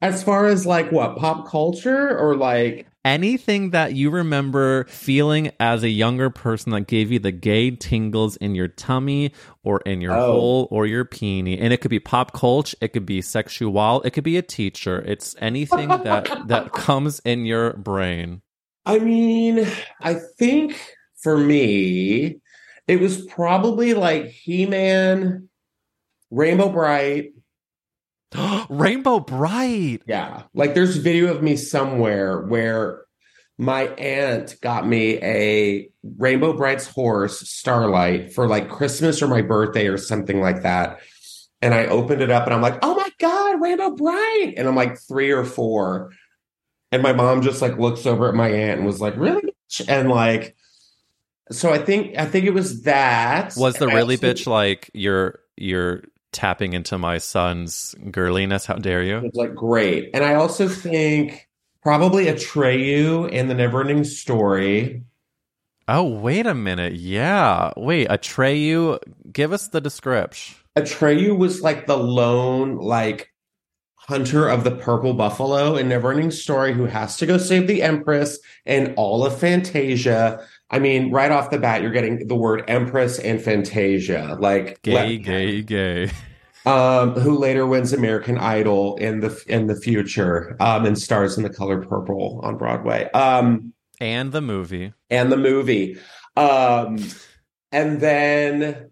[0.05, 5.83] as far as like what pop culture or like Anything that you remember feeling as
[5.83, 10.17] a younger person that gave you the gay tingles in your tummy or in your
[10.17, 10.31] Oh.
[10.33, 11.59] hole or your peenie.
[11.59, 15.03] And it could be pop culture, it could be sexual, it could be a teacher.
[15.07, 18.41] It's anything that that comes in your brain.
[18.87, 19.67] I mean,
[20.01, 20.75] I think
[21.23, 22.39] for me,
[22.89, 25.51] it was probably like He Man,
[26.31, 27.34] Rainbow Brite.
[28.69, 30.03] Rainbow Brite.
[30.07, 30.43] Yeah.
[30.55, 33.05] Like there's a video of me somewhere where
[33.59, 39.87] my aunt got me a Rainbow Brite's horse, Starlight, for like Christmas or my birthday
[39.87, 41.01] or something like that.
[41.63, 44.55] And I opened it up and I'm like, oh my God, Rainbow Brite.
[44.57, 46.13] And I'm like three or four.
[46.93, 49.55] And my mom just like looks over at my aunt and was like, really?
[49.89, 50.57] And like,
[51.51, 53.55] so I think I think it was that.
[53.57, 58.67] Was the And I really bitch like you're you're tapping into my son's girliness?
[58.67, 59.21] How dare you?
[59.21, 60.11] was like great.
[60.13, 61.49] And I also think
[61.83, 65.03] probably Atreyu and the Neverending Story.
[65.89, 66.95] Oh, wait a minute.
[66.95, 67.73] Yeah.
[67.77, 68.99] Wait, Atreyu,
[69.33, 70.57] give us the description.
[70.77, 73.31] Atreyu was like the lone like
[73.97, 78.39] hunter of the purple buffalo in Neverending Story who has to go save the Empress
[78.67, 80.47] and all of Fantasia.
[80.75, 84.93] I mean, right off the bat, you're getting the word Empress and Fantasia, like Gay,
[84.95, 86.11] let- gay, gay.
[86.67, 91.43] um, who later wins American Idol in the in the future, um, and stars in
[91.45, 93.09] The Color Purple on Broadway.
[93.13, 94.93] Um, And the movie.
[95.11, 95.97] and the movie.
[96.37, 96.99] Um,
[97.71, 98.91] and then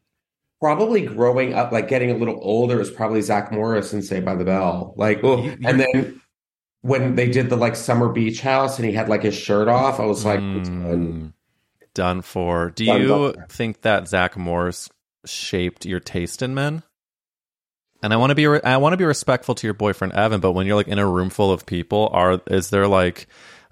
[0.61, 4.37] probably growing up, like getting a little older, is probably Zach Morris and Saved by
[4.37, 4.95] the Bell.
[4.97, 6.21] Like, oh, and then
[6.83, 9.99] when they did the like summer beach house and he had like his shirt off,
[9.99, 11.33] I was like, Mm,
[11.94, 12.70] done for.
[12.70, 13.46] Do Done, you for.
[13.48, 14.88] think that Zach Morris
[15.26, 16.83] shaped your taste in men?
[18.02, 20.40] And I want to be re- I want to be respectful to your boyfriend Evan,
[20.40, 23.28] but when you're like in a room full of people, are is there like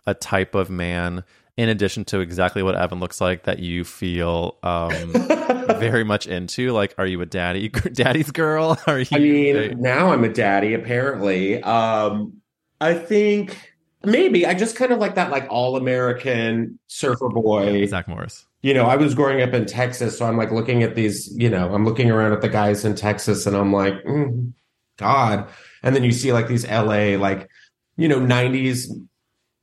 [0.06, 1.24] a type of man
[1.56, 5.12] in addition to exactly what Evan looks like that you feel um
[5.80, 6.70] very much into?
[6.70, 8.78] Like, are you a daddy, daddy's girl?
[8.86, 9.06] Are you?
[9.12, 11.60] I mean, now I'm a daddy, apparently.
[11.62, 12.40] Um,
[12.80, 13.69] I think
[14.04, 17.86] maybe I just kind of like that, like all American surfer boy.
[17.86, 18.46] Zach Morris.
[18.62, 21.48] you know, I was growing up in Texas, so I'm like looking at these, you
[21.50, 24.52] know, I'm looking around at the guys in Texas and I'm like, mm,
[24.98, 25.48] God.
[25.82, 27.48] And then you see like these LA, like,
[27.96, 28.86] you know, 90s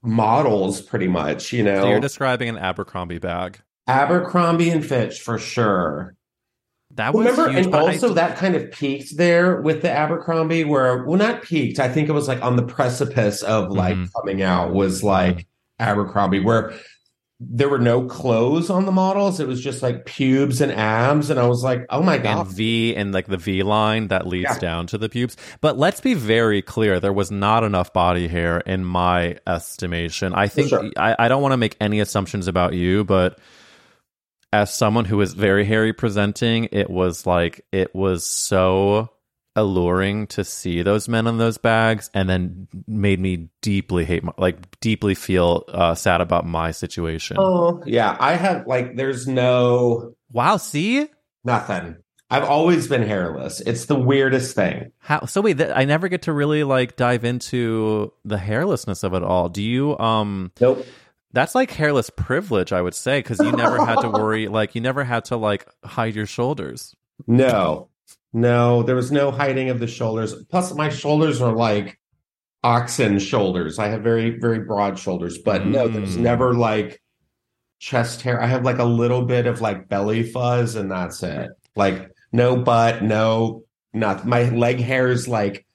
[0.02, 3.60] models pretty much, you know, So you're describing an Abercrombie bag.
[3.88, 6.16] Abercrombie and Fitch for sure.
[6.98, 7.64] That was Remember, huge.
[7.66, 11.42] and but I- also that kind of peaked there with the Abercrombie, where, well, not
[11.44, 11.80] peaked.
[11.80, 14.10] I think it was like on the precipice of like Mhm.
[14.14, 15.48] coming out was like
[15.80, 16.74] Abercrombie, where
[17.40, 19.40] there were no clothes on the models.
[19.40, 21.30] It was just like pubes and abs.
[21.30, 22.48] And I was like, oh my and God.
[22.48, 24.58] V and like the V line that leads Yeah.
[24.58, 25.38] down to the pubes.
[25.62, 30.34] But let's be very clear: there was not enough body hair in my estimation.
[30.34, 30.90] I think sure.
[30.98, 33.38] I, I don't want to make any assumptions about you, but
[34.54, 39.10] as someone who is very hairy presenting, it was like it was so
[39.56, 44.32] alluring to see those men in those bags, and then made me deeply hate, my,
[44.38, 47.38] like deeply feel uh, sad about my situation.
[47.40, 48.16] Oh, yeah.
[48.20, 51.08] I have like, there's no Wow, see.
[51.44, 51.98] nothing.
[52.30, 53.62] I've always been hairless.
[53.62, 54.92] It's the weirdest thing.
[55.00, 55.40] How so?
[55.40, 59.48] Wait, th- I never get to really like dive into the hairlessness of it all.
[59.48, 59.98] Do you?
[59.98, 60.86] Um, Nope.
[61.38, 64.48] That's like hairless privilege, I would say, because you never had to worry.
[64.48, 66.96] Like you never had to like hide your shoulders.
[67.28, 67.90] No,
[68.34, 70.34] no, there was no hiding of the shoulders.
[70.50, 72.00] Plus, my shoulders are like
[72.64, 73.78] oxen shoulders.
[73.78, 76.22] I have very, very broad shoulders, but no, there's Mm.
[76.22, 77.02] never like
[77.80, 78.42] chest hair.
[78.42, 81.52] I have like a little bit of like belly fuzz, and that's it.
[81.76, 84.28] Like no butt, no nothing.
[84.30, 85.67] My leg hair is like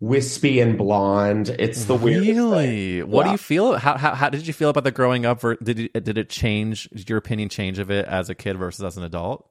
[0.00, 1.54] wispy and blonde.
[1.58, 2.06] It's the thing.
[2.06, 3.02] really.
[3.02, 3.76] What do you feel?
[3.76, 5.40] How, how how did you feel about the growing up?
[5.40, 7.48] Ver- did it, did it change did your opinion?
[7.48, 9.46] Change of it as a kid versus as an adult?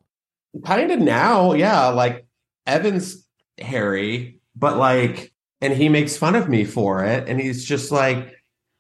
[0.66, 1.88] kind of now, yeah.
[1.90, 2.26] Like
[2.66, 3.28] Evan's
[3.60, 5.32] hairy, but like,
[5.62, 8.36] and he makes fun of me for it, and he's just like,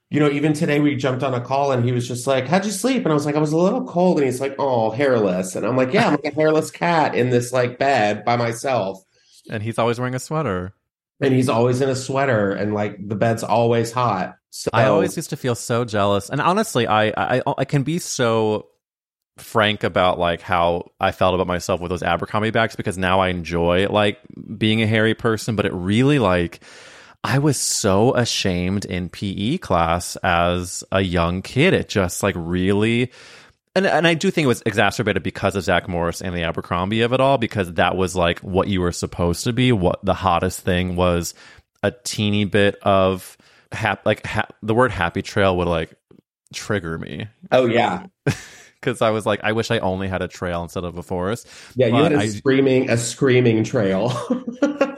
[0.09, 2.65] you know, even today we jumped on a call and he was just like, How'd
[2.65, 3.03] you sleep?
[3.03, 4.17] And I was like, I was a little cold.
[4.17, 5.55] And he's like, Oh, hairless.
[5.55, 9.03] And I'm like, Yeah, I'm like a hairless cat in this like bed by myself.
[9.51, 10.73] And he's always wearing a sweater.
[11.21, 14.37] And he's always in a sweater and like the bed's always hot.
[14.51, 16.29] So I always used to feel so jealous.
[16.29, 18.67] And honestly, I I, I can be so
[19.37, 23.29] frank about like how I felt about myself with those Abercrombie bags because now I
[23.29, 24.19] enjoy like
[24.57, 26.61] being a hairy person, but it really like
[27.23, 31.73] I was so ashamed in PE class as a young kid.
[31.73, 33.11] It just like really
[33.75, 37.01] and and I do think it was exacerbated because of Zach Morris and the Abercrombie
[37.01, 39.71] of it all, because that was like what you were supposed to be.
[39.71, 41.33] What the hottest thing was
[41.83, 43.37] a teeny bit of
[43.71, 45.93] hap- like ha- the word happy trail would like
[46.53, 47.27] trigger me.
[47.51, 48.05] Oh yeah.
[48.81, 51.45] Because I was like, I wish I only had a trail instead of a forest.
[51.75, 54.13] Yeah, you had a I- screaming a screaming trail.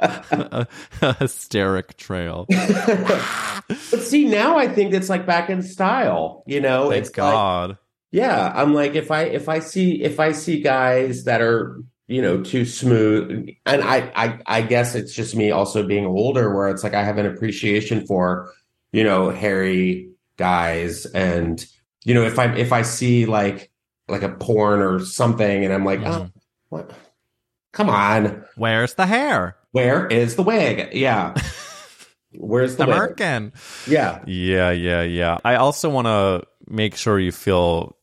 [0.00, 0.66] a,
[1.02, 2.46] a hysteric trail.
[2.50, 6.42] but see, now I think it's like back in style.
[6.46, 7.78] You know, Thank it's like- God.
[8.10, 12.20] yeah, I'm like if I if I see if I see guys that are you
[12.22, 16.68] know too smooth, and I I I guess it's just me also being older, where
[16.68, 18.52] it's like I have an appreciation for
[18.92, 21.64] you know hairy guys, and
[22.04, 23.70] you know if I if I see like
[24.08, 26.32] like a porn or something, and I'm like, oh, Mhm.
[26.70, 26.90] what?
[27.72, 29.56] Come on, Where's the hair?
[29.72, 30.88] where is the wig?
[30.92, 31.34] Yeah,
[32.34, 33.52] where's the merkin.
[33.86, 35.38] Yeah, Yeah, yeah, yeah.
[35.44, 37.96] I also want to make sure you feel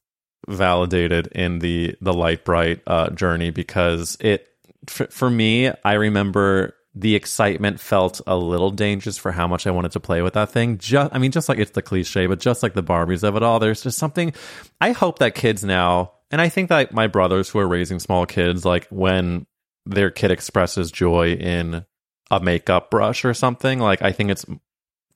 [0.47, 4.47] validated in the the Lite-Brite uh, journey because it
[4.87, 9.71] f- for me, I remember the excitement felt a little dangerous for how much I
[9.71, 10.77] wanted to play with that thing.
[10.79, 13.43] Just, I mean, just like it's the cliche, but just like the Barbies of it
[13.43, 14.33] all, there's just something.
[14.81, 18.25] I hope that kids now, and I think that my brothers who are raising small
[18.25, 19.45] kids, like when
[19.87, 21.85] their kid expresses joy in
[22.29, 24.45] a makeup brush or something, like I think it's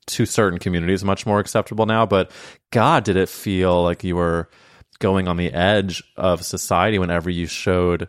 [0.07, 2.05] to certain communities much more acceptable now.
[2.05, 2.31] But
[2.71, 4.49] God, did it feel like you were
[4.99, 8.07] going on the edge of society whenever you showed?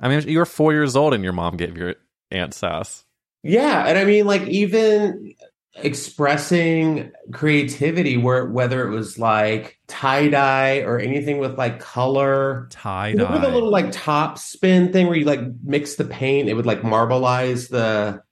[0.00, 1.94] I mean, you were four years old and your mom gave your
[2.30, 3.04] aunt sass.
[3.42, 5.34] Yeah, and I mean, like even
[5.82, 12.68] expressing creativity, where whether it was like tie dye or anything with like color.
[12.70, 13.54] Tie Remember the dye.
[13.54, 16.48] little like top spin thing where you like mix the paint?
[16.48, 18.22] It would like marbleize the.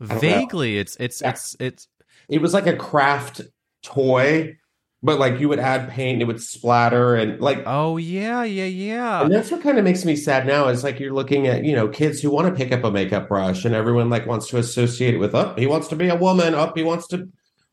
[0.00, 0.20] don't know.
[0.20, 1.88] Vaguely, it's it's it's it's
[2.28, 3.40] It was like a craft
[3.82, 4.56] toy,
[5.02, 8.64] but like you would add paint, and it would splatter, and like oh yeah yeah
[8.64, 9.22] yeah.
[9.22, 11.74] And that's what kind of makes me sad now is like you're looking at, you
[11.74, 14.58] know, kids who want to pick up a makeup brush and everyone like wants to
[14.58, 17.28] associate it with, oh, he wants to be a woman, up, he wants to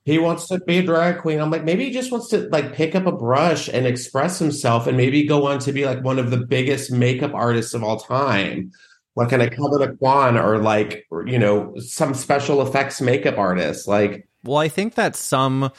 [0.06, 1.40] he wants to be a drag queen.
[1.40, 4.88] I'm like, maybe he just wants to like pick up a brush and express himself
[4.88, 8.00] and maybe go on to be like one of the biggest makeup artists of all
[8.00, 8.72] time.
[9.16, 13.88] Like an Kevyn Aucoin or like, you know, some special effects makeup artist.
[13.88, 15.72] Like, Well, I think that some,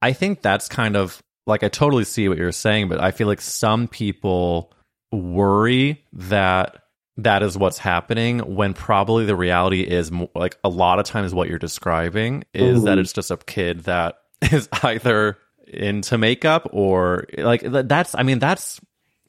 [0.00, 3.26] I think that's kind of like I totally see what you're saying, but I feel
[3.26, 4.72] like some people
[5.10, 6.82] worry that
[7.16, 11.48] that is what's happening when probably the reality is like a lot of times what
[11.48, 13.00] you're describing is that mm-hmm.
[13.00, 14.18] it's just a kid that
[14.52, 18.80] is either into makeup or like that's I mean that's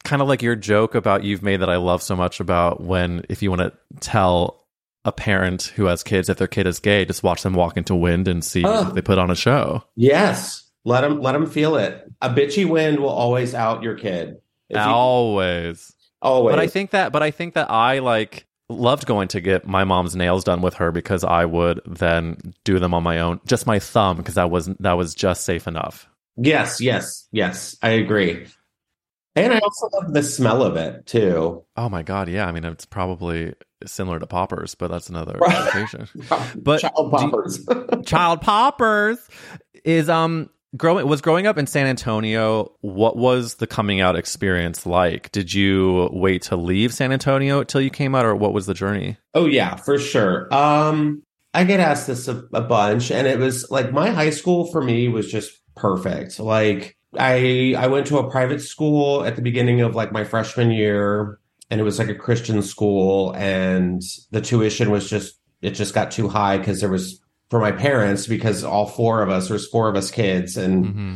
[0.04, 3.26] kind of like your joke about you've made that I love so much about when
[3.28, 4.59] if you want to tell
[5.06, 7.96] a parent who has kids if their kid is gay just watch them walk into
[7.96, 8.88] wind and see Oh.
[8.90, 12.06] if they put on a show yes, let them let them feel it.
[12.22, 14.38] A bitchy wind will always out your kid.
[14.70, 16.54] If you- always always.
[16.54, 19.84] but I think that but I think that I like loved going to get my
[19.84, 23.66] mom's nails done with her because I would then do them on my own just
[23.66, 26.08] my thumb because that was that was just safe enough
[26.42, 27.76] Yes, yes, yes.
[27.82, 28.46] I agree.
[29.46, 31.64] And I also love the smell of it too.
[31.78, 33.54] oh my god yeah I mean it's probably
[33.86, 36.08] similar to poppers but that's another conversation
[36.62, 37.66] But child poppers.
[38.06, 39.18] child poppers
[39.86, 44.86] is um growing was growing up in San Antonio what was the coming out experience
[44.86, 48.66] like did you wait to leave San Antonio till you came out or what was
[48.66, 50.54] the journey oh yeah, for sure.
[50.54, 51.24] Um,
[51.54, 54.82] I get asked this a, a bunch, and it was like my high school for
[54.84, 56.40] me was just perfect.
[56.40, 60.72] Like I I went to a private school at the beginning of like my freshman
[60.72, 65.94] year, and it was like a Christian school, and the tuition was just it just
[65.94, 69.68] got too high because there was for my parents because all four of us there's
[69.68, 71.16] four of us kids and mm-hmm.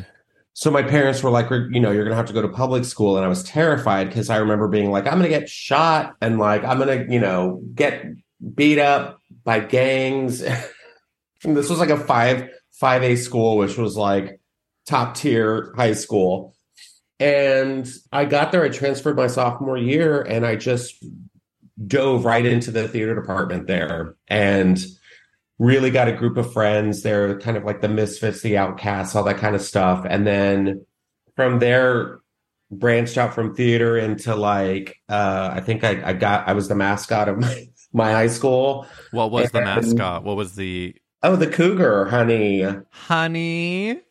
[0.55, 3.17] So my parents were like, you know, you're gonna have to go to public school,
[3.17, 6.63] and I was terrified because I remember being like, I'm gonna get shot and like
[6.63, 8.05] I'm gonna, you know, get
[8.53, 10.41] beat up by gangs.
[11.43, 14.39] and this was like a five five A school, which was like
[14.85, 16.55] top tier high school.
[17.19, 21.03] And I got there, I transferred my sophomore year, and I just
[21.87, 24.15] dove right into the theater department there.
[24.27, 24.83] And
[25.59, 27.03] really got a group of friends.
[27.03, 30.05] They're kind of like the misfits, the outcasts, all that kind of stuff.
[30.09, 30.85] And then
[31.35, 32.19] from there,
[32.71, 36.75] branched out from theater into like uh I think I, I got I was the
[36.75, 38.87] mascot of my, my high school.
[39.11, 40.23] What was the mascot?
[40.23, 42.65] What was the Oh, the cougar, honey.
[42.89, 44.01] honey?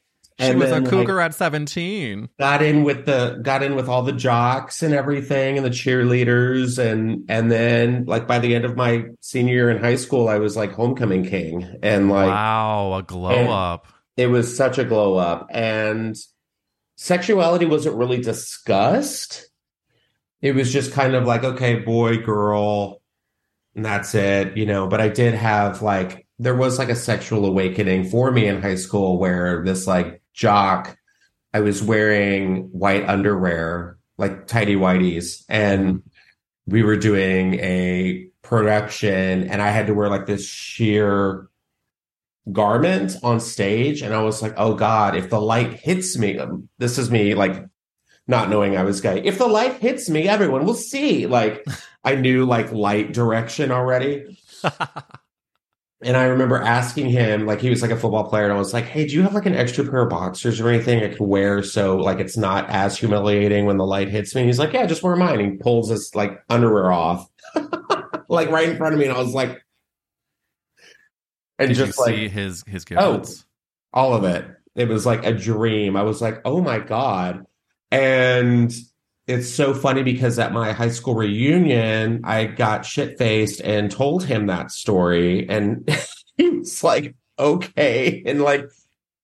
[0.42, 2.28] She was a cougar like, at 17.
[2.38, 6.78] got in with the got in with all the jocks and everything and the cheerleaders
[6.78, 10.38] and and then like by the end of my senior year in high school I
[10.38, 13.86] was like homecoming king and like wow, a glow up.
[14.16, 16.16] it was such a glow up and
[16.96, 19.48] sexuality wasn't really discussed
[20.40, 23.00] it was just kind of like okay boy girl
[23.74, 27.44] and that's it you know but i did have like there was like a sexual
[27.46, 30.96] awakening for me in high school where this like jock.
[31.54, 36.02] I was wearing white underwear like tidy whities and
[36.66, 41.48] we were doing a production and i had to wear like this sheer
[42.50, 46.68] garment on stage and i was like oh god if the light hits me um,
[46.78, 47.64] this is me like
[48.28, 49.20] not knowing i was gay.
[49.24, 51.64] If the light hits me everyone will see like
[52.04, 54.38] i knew like light direction already
[56.02, 58.72] and i remember asking him like he was like a football player and i was
[58.72, 61.28] like hey do you have like an extra pair of boxers or anything i can
[61.28, 64.72] wear so like it's not as humiliating when the light hits me and he's like
[64.72, 67.28] yeah just wear mine he pulls his like underwear off
[68.28, 69.62] like right in front of me and i was like
[71.58, 73.22] and Did just like see his his Oh.
[73.92, 74.44] all of it.
[74.74, 75.96] It was like a dream.
[75.96, 77.44] I was like, oh my God.
[77.90, 78.72] And
[79.26, 84.24] it's so funny because at my high school reunion, I got shit faced and told
[84.24, 85.48] him that story.
[85.48, 85.88] And
[86.36, 88.22] he was like, okay.
[88.26, 88.68] And like,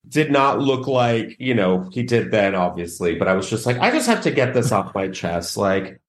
[0.09, 3.17] did not look like, you know, he did then, obviously.
[3.17, 5.57] But I was just like, I just have to get this off my chest.
[5.57, 6.01] Like,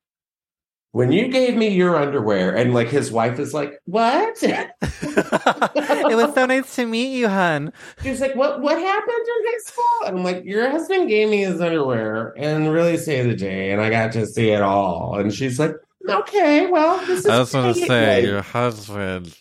[0.91, 4.41] when you gave me your underwear, and like his wife is like, what?
[4.41, 7.71] it was so nice to meet you, hun.
[8.01, 8.61] She was like, "What?
[8.61, 12.71] What happened in high school?" And I'm like, "Your husband gave me his underwear and
[12.71, 15.73] really saved the day, and I got to see it all." And she's like,
[16.07, 19.37] "Okay, well, this is." I just want to say, Like, your husband,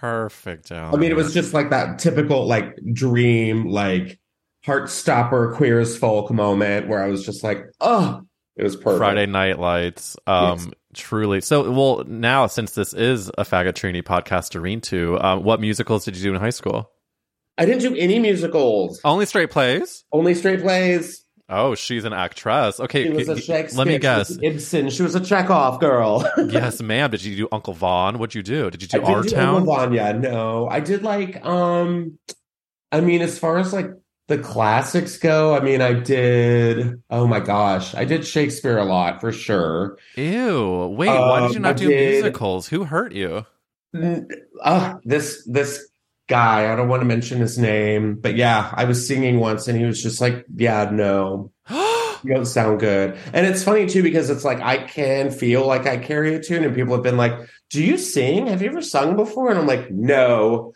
[0.00, 0.94] perfect job.
[0.94, 4.18] I mean, it was just like that typical like dream, like
[4.64, 8.22] heart stopper, queer as folk moment where I was just like, "Oh,
[8.56, 10.16] it was perfect." Friday Night Lights.
[10.26, 10.68] Um, Yes.
[10.94, 11.40] Truly.
[11.42, 15.60] So, well, now since this is a faggot Trini podcast to read to, um, what
[15.60, 16.90] musicals did you do in high school?
[17.58, 20.04] I didn't do any musicals, Only straight plays.
[20.12, 21.24] only straight plays.
[21.50, 22.78] Oh, she's an actress.
[22.78, 23.78] Okay, She was a Shakespeare.
[23.78, 24.30] let me she guess.
[24.30, 24.90] an Ibsen.
[24.90, 26.30] She was a Chekhov girl.
[26.38, 27.10] yes, ma'am.
[27.10, 28.18] Did you do Uncle Vanya?
[28.18, 28.70] What'd you do?
[28.70, 29.60] Did you do Our Town?
[29.62, 30.68] do Vanya, no.
[30.68, 32.18] I did like um
[32.92, 33.90] I mean as far as like
[34.28, 39.20] the classics go, I mean I did oh my gosh, I did Shakespeare a lot
[39.20, 39.98] for sure.
[40.16, 40.86] Ew.
[40.96, 42.68] Wait, why did you Um, not I do did- musicals?
[42.68, 43.44] Who hurt you?
[44.62, 45.88] Uh, this this
[46.28, 49.78] guy, I don't want to mention his name, but yeah, I was singing once and
[49.78, 51.50] he was just like, "Yeah, no.
[52.24, 55.86] You don't sound good." And it's funny too because it's like I can feel like
[55.86, 57.32] I carry a tune and people have been like,
[57.70, 58.48] "Do you sing?
[58.48, 60.74] Have you ever sung before?" And I'm like, "No."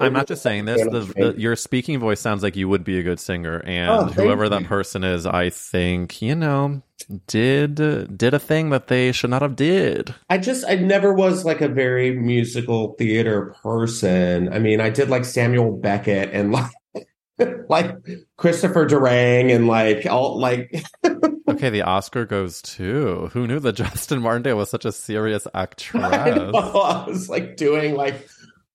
[0.00, 0.82] I'm not just saying this.
[0.82, 4.04] The, the, your speaking voice sounds like you would be a good singer, and Oh,
[4.04, 6.82] whoever that person is, I think you know
[7.26, 7.76] did
[8.16, 10.14] did a thing that they should not have did.
[10.28, 14.52] I just I never was like a very musical theater person.
[14.52, 16.70] I mean, I did like Samuel Beckett and like
[17.68, 17.96] like
[18.36, 20.84] Christopher Durang and like all like
[21.48, 26.04] Okay, the Oscar goes to who knew that Justin Martindale was such a serious actress.
[26.04, 28.28] I, know, I was like doing like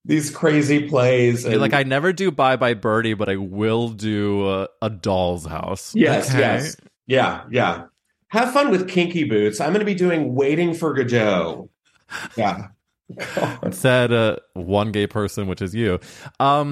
[0.06, 4.48] these crazy plays and like I never do Bye Bye Birdie, but I will do
[4.48, 5.94] uh, a Doll's House.
[5.96, 6.40] yes, Okay.
[6.40, 6.78] yes.
[7.08, 7.86] Yeah, yeah.
[8.30, 9.60] Have fun with Kinky Boots.
[9.62, 11.70] I'm going to be doing Waiting for Godot.
[12.36, 12.68] Yeah.
[13.72, 16.00] Said uh, one gay person, which is you.
[16.40, 16.72] Um,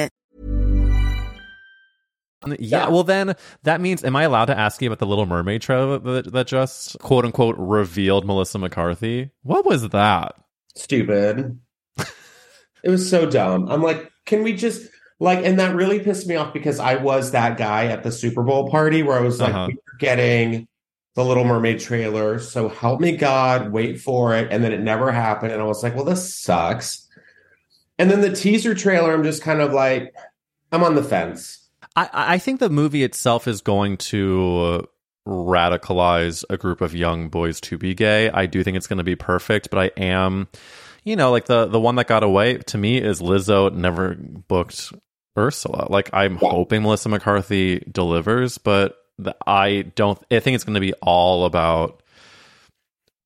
[2.59, 5.61] Yeah, well then that means am I allowed to ask you about the Little Mermaid
[5.61, 9.29] trailer that, that just quote unquote revealed Melissa McCarthy?
[9.43, 10.35] What was that?
[10.75, 11.59] Stupid.
[12.83, 13.67] it was so dumb.
[13.69, 14.89] I'm like, can we just
[15.19, 18.41] like and that really pissed me off because I was that guy at the Super
[18.41, 19.67] Bowl party where I was like, Uh-huh.
[19.69, 20.67] we're getting
[21.13, 24.47] the Little Mermaid trailer, so help me God, wait for it.
[24.49, 25.51] And then it never happened.
[25.51, 27.05] And I was like, well, this sucks.
[27.99, 30.15] And then the teaser trailer, I'm just kind of like,
[30.71, 31.60] I'm on the fence.
[31.95, 34.87] I, I think the movie itself is going to
[35.27, 38.29] radicalize a group of young boys to be gay.
[38.29, 40.47] I do think it's going to be perfect, but I am,
[41.03, 44.93] you know, like the the one that got away to me is Lizzo never booked
[45.37, 45.87] Ursula.
[45.89, 50.17] Like I'm hoping Melissa McCarthy delivers, but the, I don't.
[50.31, 52.01] I think it's going to be all about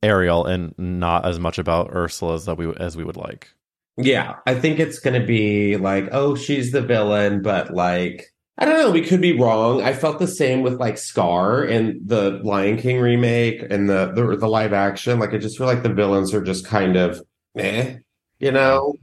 [0.03, 3.49] Ariel and not as much about Ursula as that we as we would like.
[3.97, 8.65] Yeah, I think it's going to be like, oh, she's the villain, but like, I
[8.65, 8.91] don't know.
[8.91, 9.81] We could be wrong.
[9.81, 14.37] I felt the same with like Scar in the Lion King remake and the the,
[14.37, 15.19] the live action.
[15.19, 17.21] Like, I just feel like the villains are just kind of,
[17.57, 17.97] eh,
[18.39, 18.95] you know?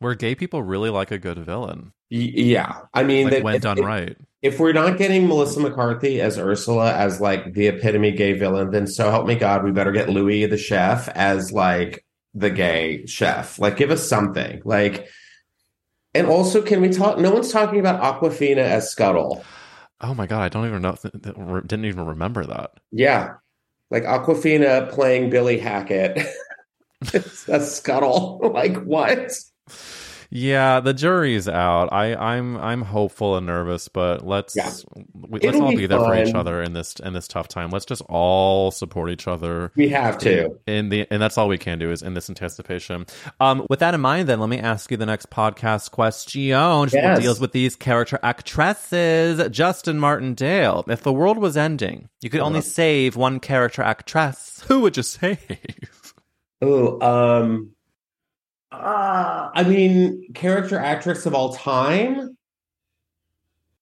[0.00, 3.54] Where gay people really like a good villain, Y- yeah, I mean, like that- when
[3.56, 4.16] if- done if- right.
[4.40, 8.86] If we're not getting Melissa McCarthy as Ursula as like the epitome gay villain, then
[8.86, 13.58] so help me God, we better get Louis the chef as like the gay chef.
[13.58, 14.62] Like, give us something.
[14.64, 15.08] Like,
[16.14, 17.18] and also, can we talk?
[17.18, 19.44] No one's talking about Awkwafina as Scuttle.
[20.00, 20.96] Oh my god, I don't even know.
[21.62, 22.72] Didn't even remember that.
[22.92, 23.34] Yeah,
[23.90, 26.18] like Awkwafina playing Billy Hackett
[27.48, 28.40] as Scuttle.
[28.54, 29.32] like, what?
[30.30, 31.90] Yeah, the jury's out.
[31.90, 34.70] I, I'm I'm hopeful and nervous, but let's Yeah.
[35.14, 37.48] we, let's It'll all be be there for each other in this in this tough
[37.48, 37.70] time.
[37.70, 39.72] Let's just all support each other.
[39.74, 40.58] We have to.
[40.66, 43.06] In the and that's all we can do is in this anticipation.
[43.40, 46.42] Um, with that in mind, then let me ask you the next podcast question.
[46.42, 47.20] Yes.
[47.20, 49.48] deals with these character actresses.
[49.48, 50.84] Justin Martindale.
[50.88, 52.46] If the world was ending, you could Uh-huh.
[52.48, 54.62] only save one character actress.
[54.68, 55.38] Who would you save?
[56.60, 57.70] Oh, um,
[58.72, 62.36] uh, I mean, character actress of all time.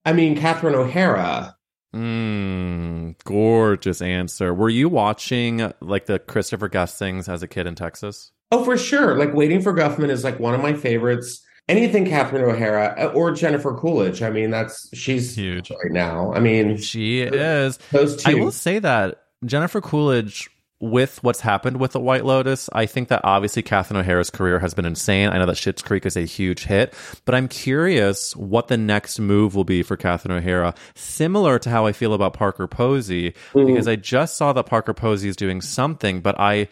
[0.05, 1.57] I mean, Catherine O'Hara.
[1.95, 4.53] Mm, gorgeous answer.
[4.55, 8.33] Were you watching like the Christopher Guest things as a kid in Texas?
[8.53, 9.17] Oh, for sure.
[9.19, 11.43] Like Waiting for Guffman is like one of my favorites.
[11.69, 14.23] Anything Catherine O'Hara uh, or Jennifer Coolidge.
[14.23, 15.71] I mean, that's she's Huge.
[15.71, 16.33] right now.
[16.33, 17.79] I mean, She is.
[17.91, 18.31] those two.
[18.31, 20.49] I will say that Jennifer Coolidge,
[20.81, 24.75] with what's happened with the White Lotus, I think that obviously Catherine O'Hara's career has
[24.75, 25.31] been insane.
[25.31, 26.93] I know that Schitt's Creek is a huge hit,
[27.25, 30.75] but I'm curious what the next move will be for Catherine O'Hara.
[30.95, 33.67] Similar to how I feel about Parker Posey, mm-hmm.
[33.67, 36.69] because I just saw that Parker Posey is doing something, but I.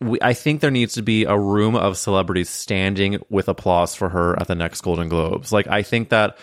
[0.00, 4.08] we, I think there needs to be a room of celebrities standing with applause for
[4.08, 5.52] her at the next Golden Globes.
[5.52, 6.38] Like, I think that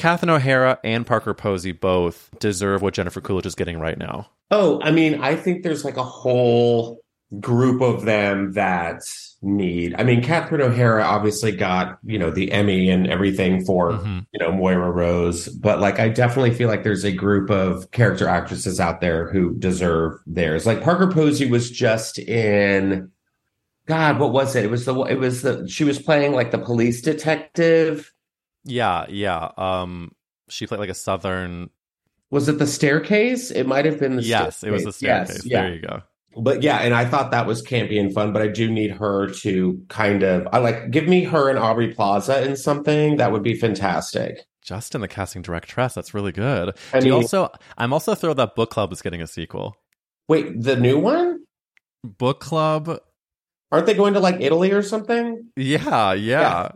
[0.00, 4.28] Catherine O'Hara and Parker Posey both deserve what Jennifer Coolidge is getting right now.
[4.50, 7.00] Oh, I mean, I think there's like a whole
[7.38, 9.02] group of them that
[9.42, 9.94] need.
[9.98, 14.26] I mean, Catherine O'Hara obviously got you know the Emmy and everything for Mhm.
[14.32, 18.26] you know Moira Rose, but like I definitely feel like there's a group of character
[18.26, 20.66] actresses out there who deserve theirs.
[20.66, 23.10] Like Parker Posey was just in.
[23.86, 24.64] God, what was it?
[24.64, 28.10] It was the it was the she was playing like the police detective.
[28.64, 29.50] Yeah, yeah.
[29.56, 30.12] Um,
[30.48, 31.70] she played like a southern.
[32.30, 33.50] Was it the staircase?
[33.50, 35.28] It might have been the Yes, it was the Staircase.
[35.42, 35.46] staircase.
[35.46, 35.62] Yes, yeah.
[35.62, 36.02] There you go.
[36.40, 39.28] but yeah, and I thought that was campy and fun, but I do need her
[39.42, 43.42] to kind of I like give me her and Aubrey Plaza in something that would
[43.42, 44.38] be fantastic.
[44.62, 45.94] Justin, the casting directress.
[45.94, 46.76] That's really good.
[46.92, 47.48] I mean- also?
[47.78, 49.74] I'm also thrilled that Book Club is getting a sequel.
[50.28, 51.40] Wait, the new one?
[52.04, 53.00] Book Club.
[53.72, 55.48] Aren't they going to like Italy or something?
[55.56, 56.40] Yeah, yeah.
[56.40, 56.68] Yeah.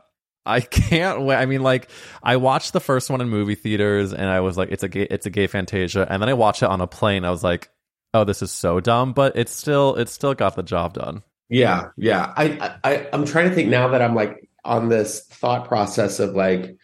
[0.47, 1.37] I can't wait.
[1.37, 1.89] I mean, like,
[2.23, 5.07] I watched the first one in movie theaters, and I was like, "It's a gay,
[5.11, 7.25] it's a gay Fantasia," and then I watched it on a plane.
[7.25, 7.71] I was like,
[8.13, 11.23] "Oh, this is so dumb," but it's still, it's still got the job done.
[11.49, 12.33] Yeah, yeah.
[12.37, 16.35] I, I I'm trying to think now that I'm like on this thought process of
[16.35, 16.77] like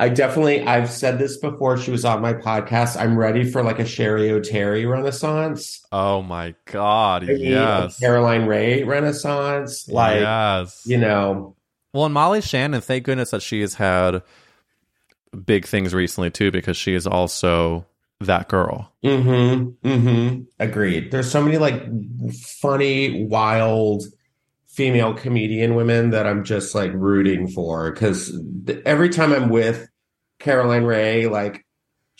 [0.00, 1.76] I definitely I've said this before.
[1.76, 2.96] She was on my podcast.
[2.96, 5.84] I'm ready for like a Cheri Oteri renaissance.
[5.90, 9.88] Oh my god, I mean, yes, Caroline Rhea renaissance.
[9.88, 10.82] Like yes.
[10.84, 11.56] you know,
[11.92, 14.22] Well, and Molly Shannon, thank goodness that she has had
[15.44, 17.86] big things recently too, because she is also
[18.20, 18.92] that girl.
[19.04, 19.88] Mm-hmm.
[19.88, 20.42] Mm-hmm.
[20.58, 21.10] Agreed.
[21.10, 21.82] There's so many like
[22.60, 24.04] funny, wild
[24.66, 28.30] female comedian women that I'm just like rooting for because
[28.66, 29.88] th- every time I'm with
[30.38, 31.64] Caroline Rhea, like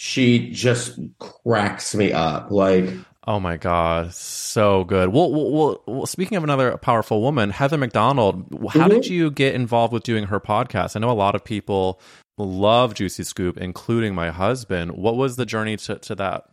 [0.00, 2.50] she just cracks me up.
[2.50, 2.88] Like,
[3.28, 5.10] Oh my god, so good.
[5.10, 8.46] Well, well, well, speaking of another powerful woman, Heather McDonald.
[8.70, 8.90] How Mhm.
[8.90, 10.96] did you get involved with doing her podcast?
[10.96, 12.00] I know a lot of people
[12.38, 14.92] love Juicy Scoop, including my husband.
[14.92, 16.44] What was the journey to, to that?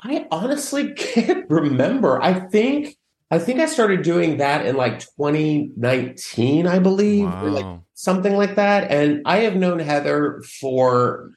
[0.00, 2.22] I honestly can't remember.
[2.22, 2.94] I think
[3.32, 8.54] I think I started doing that in like 2019, I believe, or like something like
[8.56, 8.90] that.
[8.92, 11.30] And I have known Heather for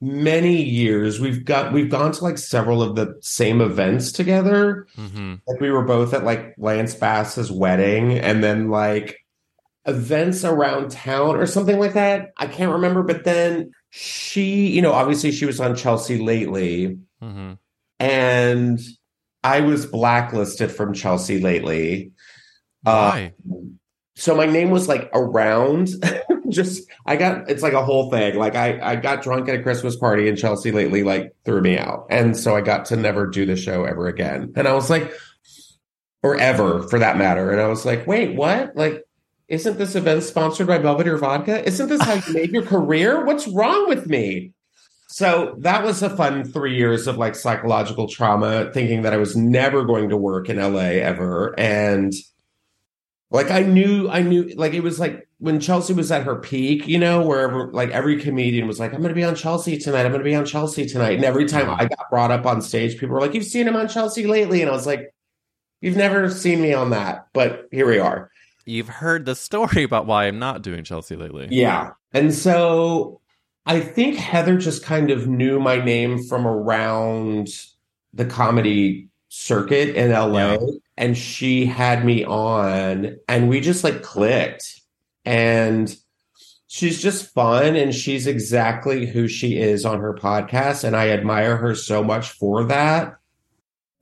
[0.00, 1.20] many years.
[1.20, 4.86] We've got we've gone to like several of the same events together.
[4.96, 9.18] hmm Like we were both at like Lance Bass's wedding and then like
[9.86, 12.32] events around town or something like that.
[12.36, 17.52] I can't remember, but then she, you know, obviously she was on Chelsea lately hmm
[18.00, 18.80] and
[19.44, 22.12] I was blacklisted from Chelsea lately.
[22.84, 23.34] Uh, Why?
[24.20, 25.88] So my name was like around.
[26.50, 28.36] Just I got it's like a whole thing.
[28.36, 31.78] Like I I got drunk at a Christmas party in Chelsea lately, like threw me
[31.78, 34.52] out, and so I got to never do the show ever again.
[34.56, 35.10] And I was like,
[36.22, 37.50] or ever for that matter.
[37.50, 38.76] And I was like, wait, what?
[38.76, 39.04] Like,
[39.48, 41.66] isn't this event sponsored by Belvedere Vodka?
[41.66, 43.24] Isn't this how you made your career?
[43.24, 44.52] What's wrong with me?
[45.08, 49.34] So that was a fun three years of like psychological trauma, thinking that I was
[49.34, 51.58] never going to work in LA ever.
[51.58, 52.12] And
[53.30, 56.86] like I knew, I knew, like it was like when Chelsea was at her peak,
[56.88, 60.04] you know, wherever like every comedian was like, I'm going to be on Chelsea tonight.
[60.04, 61.14] I'm going to be on Chelsea tonight.
[61.14, 63.76] And every time I got brought up on stage, people were like, You've seen him
[63.76, 64.60] on Chelsea lately.
[64.62, 65.14] And I was like,
[65.80, 67.28] You've never seen me on that.
[67.32, 68.30] But here we are.
[68.66, 71.48] You've heard the story about why I'm not doing Chelsea lately.
[71.50, 71.92] Yeah.
[72.12, 73.20] And so
[73.66, 77.48] I think Heather just kind of knew my name from around
[78.12, 80.52] the comedy circuit in LA.
[80.52, 80.56] Yeah.
[81.00, 84.80] And she had me on, and we just like clicked.
[85.24, 85.92] And
[86.66, 90.84] she's just fun, and she's exactly who she is on her podcast.
[90.84, 93.14] And I admire her so much for that.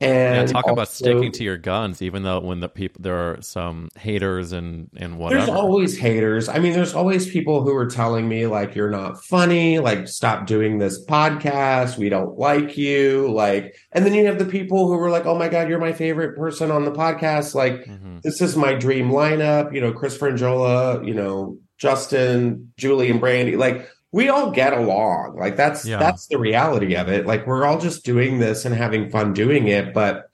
[0.01, 3.41] Yeah, And talk about sticking to your guns, even though when the people there are
[3.41, 5.45] some haters and and whatever.
[5.45, 6.47] There's always haters.
[6.47, 10.47] I mean, there's always people who are telling me like you're not funny, like stop
[10.47, 14.95] doing this podcast, we don't like you, like and then you have the people who
[14.95, 18.21] were like, "Oh my god, you're my favorite person on the podcast." Like Mhm.
[18.21, 23.57] this is my dream lineup, you know, Chris Franjola, you know, Justin, Julie and Brandy.
[23.57, 25.37] Like we all get along.
[25.39, 25.99] Like that's Yeah.
[25.99, 27.25] that's the reality of it.
[27.25, 30.25] Like we're all just doing this and having fun doing it, but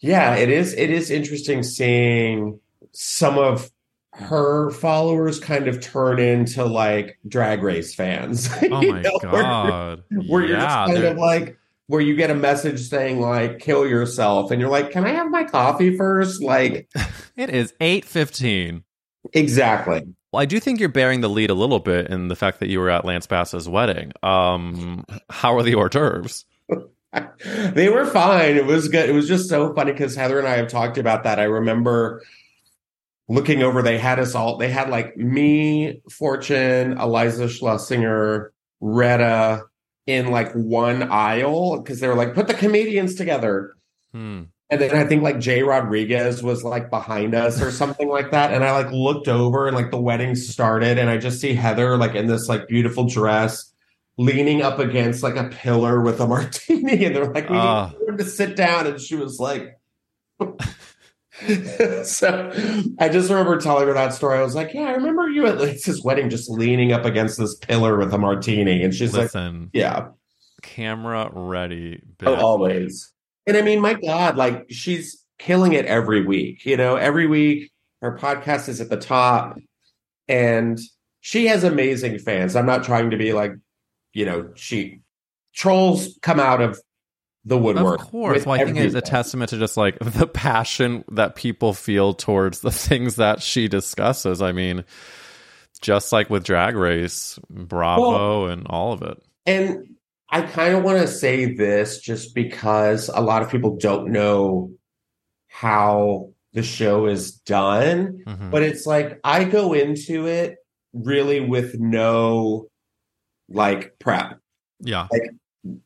[0.00, 2.58] yeah, it is it is interesting seeing
[2.92, 3.70] some of
[4.12, 8.48] her followers kind of turn into like drag race fans.
[8.62, 10.04] Oh my know, where- god!
[10.28, 11.56] Where you're just kind they're- of like
[11.86, 15.30] where you get a message saying like kill yourself and you're like, Can I have
[15.30, 16.42] my coffee first?
[16.42, 16.88] Like
[17.36, 18.84] it is eight fifteen.
[19.34, 20.02] Exactly.
[20.32, 22.68] Well, I do think you're bearing the lead a little bit in the fact that
[22.68, 24.12] you were at Lance Bass's wedding.
[24.22, 26.44] Um, how are the hors d'oeuvres?
[27.74, 28.56] they were fine.
[28.56, 29.08] It was good.
[29.08, 31.38] It was just so funny because Heather and I have talked about that.
[31.38, 32.22] I remember
[33.28, 39.62] looking over, they had us all, they had like me, Fortune, Eliza Schlesinger, Retta
[40.06, 43.76] in like one aisle because they were like, put the comedians together.
[44.12, 44.42] Hmm.
[44.70, 48.52] And then I think like Jay Rodriguez was like behind us or something like that.
[48.52, 51.96] And I like looked over and like the wedding started and I just see Heather
[51.98, 53.70] like in this like beautiful dress
[54.16, 57.04] leaning up against like a pillar with a martini.
[57.04, 57.88] And they're like, we Ah.
[58.00, 58.86] need her to sit down.
[58.86, 59.78] And she was like,
[62.04, 62.52] so
[62.98, 64.38] I just remember telling her that story.
[64.38, 67.54] I was like, yeah, I remember you at Lisa's wedding just leaning up against this
[67.56, 68.82] pillar with a martini.
[68.82, 69.30] And she's like,
[69.72, 70.08] yeah.
[70.62, 72.02] camera ready.
[72.24, 73.10] Oh, always.
[73.46, 76.64] And I mean, my God, like she's killing it every week.
[76.64, 77.70] You know, every week
[78.00, 79.58] her podcast is at the top
[80.28, 80.78] and
[81.20, 82.56] she has amazing fans.
[82.56, 83.52] I'm not trying to be like,
[84.12, 85.00] you know, she
[85.54, 86.80] trolls come out of
[87.44, 88.00] the woodwork.
[88.00, 88.46] Of course.
[88.46, 92.60] Well, I think it's a testament to just like the passion that people feel towards
[92.60, 94.40] the things that she discusses.
[94.40, 94.84] I mean,
[95.80, 99.22] just like with Drag Race, Bravo, and all of it.
[99.46, 99.93] And
[100.34, 104.72] I kind of want to say this just because a lot of people don't know
[105.46, 108.20] how the show is done.
[108.26, 108.50] Mhm.
[108.50, 110.56] But it's like I go into it
[110.92, 112.66] really with no
[113.48, 114.40] like prep.
[114.80, 115.06] Yeah.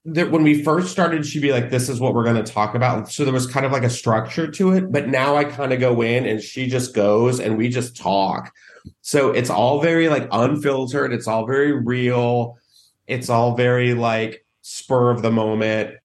[0.07, 2.75] That when we first started, she'd be like, "This is what we're going to talk
[2.75, 4.91] about." So there was kind of like a structure to it.
[4.91, 8.51] But now I kind of go in, and she just goes, and we just talk.
[9.03, 11.13] So it's all very like unfiltered.
[11.13, 12.58] It's all very real.
[13.09, 15.97] It's all very like spur of the moment.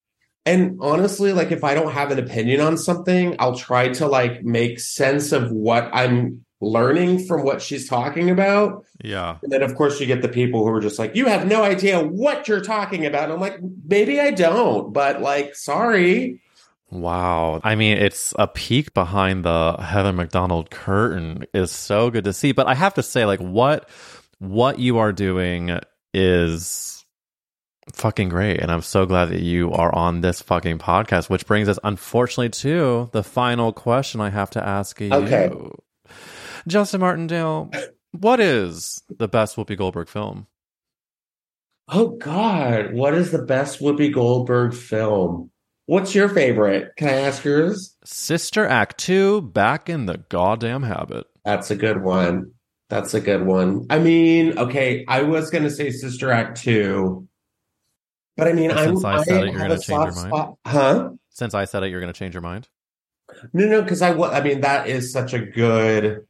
[0.46, 4.44] And honestly, like if I don't have an opinion on something, I'll try to like
[4.44, 8.86] make sense of what I'm learning from what she's talking about.
[9.04, 9.38] Yeah.
[9.44, 11.64] And then of course you get the people who are just like, you have no
[11.64, 13.32] idea what you're talking about.
[13.32, 16.40] I'm like, maybe I don't, but like, sorry.
[16.90, 17.60] Wow.
[17.64, 22.52] I mean, it's a peek behind the Heather McDonald curtain is so good to see.
[22.52, 23.90] But I have to say, like, what
[24.38, 25.80] what you are doing
[26.14, 27.06] is
[27.94, 28.60] fucking great.
[28.60, 32.50] And I'm so glad that you are on this fucking podcast, which brings us unfortunately
[32.50, 35.12] to the final question I have to ask you.
[35.12, 35.52] Okay.
[36.68, 37.72] Justin Martindale,
[38.12, 40.48] what is the best Whoopi Goldberg film?
[41.90, 45.52] Oh God, what is the best Whoopi Goldberg film?
[45.86, 46.96] What's your favorite?
[46.96, 47.98] Can I ask yours?
[48.06, 51.26] Sister Act 2, Back in the Goddamn Habit.
[51.44, 52.53] That's a good one.
[52.90, 53.88] That's a good one.
[53.90, 57.28] I mean, okay, I was gonna say Sister Act 2,
[58.38, 60.28] but I mean, since I said it, you're gonna a change your mind?
[60.28, 61.10] spot- Huh?
[61.34, 62.70] Since I said it, you're going to change your mind?
[63.54, 66.28] No, no, because I I mean, that is such a good.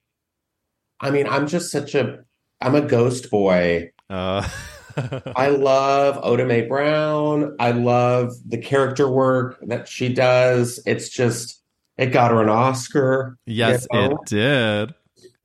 [1.02, 2.20] I mean, I'm just such a.
[2.62, 3.92] I'm a ghost boy.
[4.10, 4.48] Uh,
[5.36, 7.58] I love Oda Mae Brown.
[7.60, 10.82] I love the character work that she does.
[10.86, 11.62] It's just
[11.98, 13.38] it got her an Oscar.
[13.46, 14.12] yes, you know?
[14.12, 14.96] it did.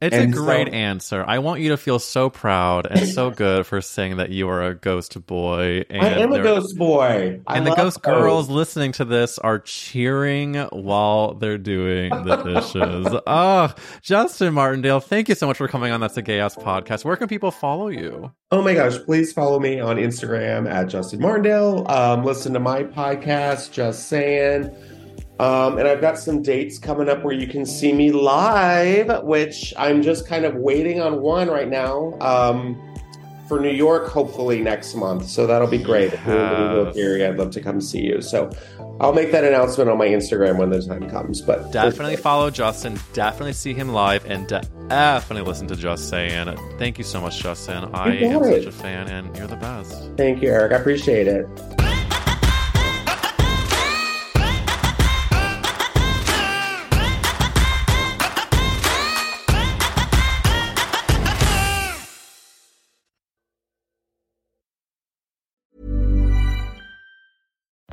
[0.01, 1.25] It's And a great so- answer.
[1.27, 4.63] I want you to feel so proud and so good for saying that you are
[4.63, 5.85] a ghost boy.
[5.91, 7.41] And I am a ghost boy.
[7.49, 8.15] I And the ghost those.
[8.15, 13.09] girls listening to this are cheering while they're doing the dishes.
[13.27, 17.05] oh, Justin Martindale, thank you so much for coming on That's a Gay Ass podcast.
[17.05, 18.33] Where can people follow you?
[18.53, 21.91] Oh my gosh, please follow me on Instagram at Justin Martindale.
[21.91, 24.71] Um, listen to my podcast, Just Saying.
[25.39, 29.73] Um, and I've got some dates coming up where you can see me live, which
[29.77, 32.77] I'm just kind of waiting on one right now um,
[33.47, 35.29] for New York, hopefully next month.
[35.29, 36.13] So that'll be great.
[36.13, 38.21] If you're in the New York area, I'd love to come see you.
[38.21, 38.51] So
[39.01, 41.41] I'll make that announcement on my Instagram when the time comes.
[41.41, 42.99] But Definitely follow Justin.
[43.13, 46.57] Definitely see him live, and definitely listen to Just Saying.
[46.79, 47.85] Thank you so much, Justin.
[47.95, 48.65] I am it.
[48.65, 50.11] such a fan, and you're the best.
[50.17, 50.73] Thank you, Eric.
[50.73, 51.47] I appreciate it.